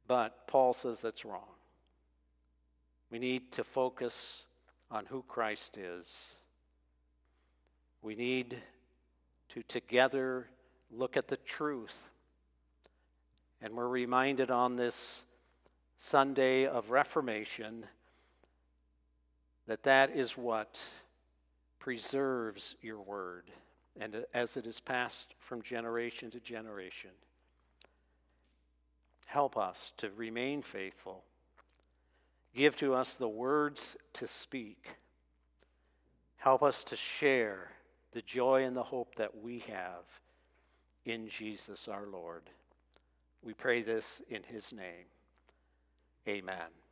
But 0.08 0.48
Paul 0.48 0.74
says 0.74 1.02
that's 1.02 1.26
wrong. 1.26 1.50
We 3.10 3.18
need 3.18 3.52
to 3.54 3.64
focus 3.64 4.44
on 4.92 5.08
who 5.08 5.24
Christ 5.28 5.78
is. 5.78 6.36
We 8.04 8.16
need 8.16 8.58
to 9.50 9.64
together 9.64 10.48
look 10.92 11.18
at 11.18 11.28
the 11.28 11.38
truth. 11.38 11.96
And 13.62 13.74
we're 13.74 13.88
reminded 13.88 14.52
on 14.52 14.76
this 14.76 15.24
Sunday 15.98 16.68
of 16.68 16.92
Reformation 16.92 17.86
that 19.66 19.84
that 19.84 20.16
is 20.16 20.38
what 20.38 20.80
preserves 21.80 22.76
your 22.82 23.02
word 23.02 23.46
and 24.00 24.24
as 24.34 24.58
it 24.58 24.68
is 24.68 24.80
passed 24.80 25.34
from 25.40 25.62
generation 25.62 26.30
to 26.32 26.40
generation. 26.40 27.10
Help 29.26 29.58
us 29.58 29.92
to 29.98 30.10
remain 30.16 30.62
faithful. 30.62 31.24
Give 32.56 32.76
to 32.78 32.94
us 32.94 33.16
the 33.16 33.28
words 33.28 33.98
to 34.14 34.28
speak. 34.28 34.88
Help 36.38 36.64
us 36.64 36.84
to 36.86 36.96
share 36.96 37.72
the 38.18 38.24
joy 38.24 38.64
and 38.64 38.76
the 38.76 38.82
hope 38.82 39.14
that 39.14 39.44
we 39.44 39.60
have 39.60 40.04
in 41.06 41.28
Jesus 41.28 41.88
our 41.88 42.08
Lord. 42.08 42.50
We 43.44 43.54
pray 43.54 43.84
this 43.84 44.24
in 44.28 44.42
his 44.42 44.74
name. 44.74 45.06
Amen. 46.28 46.87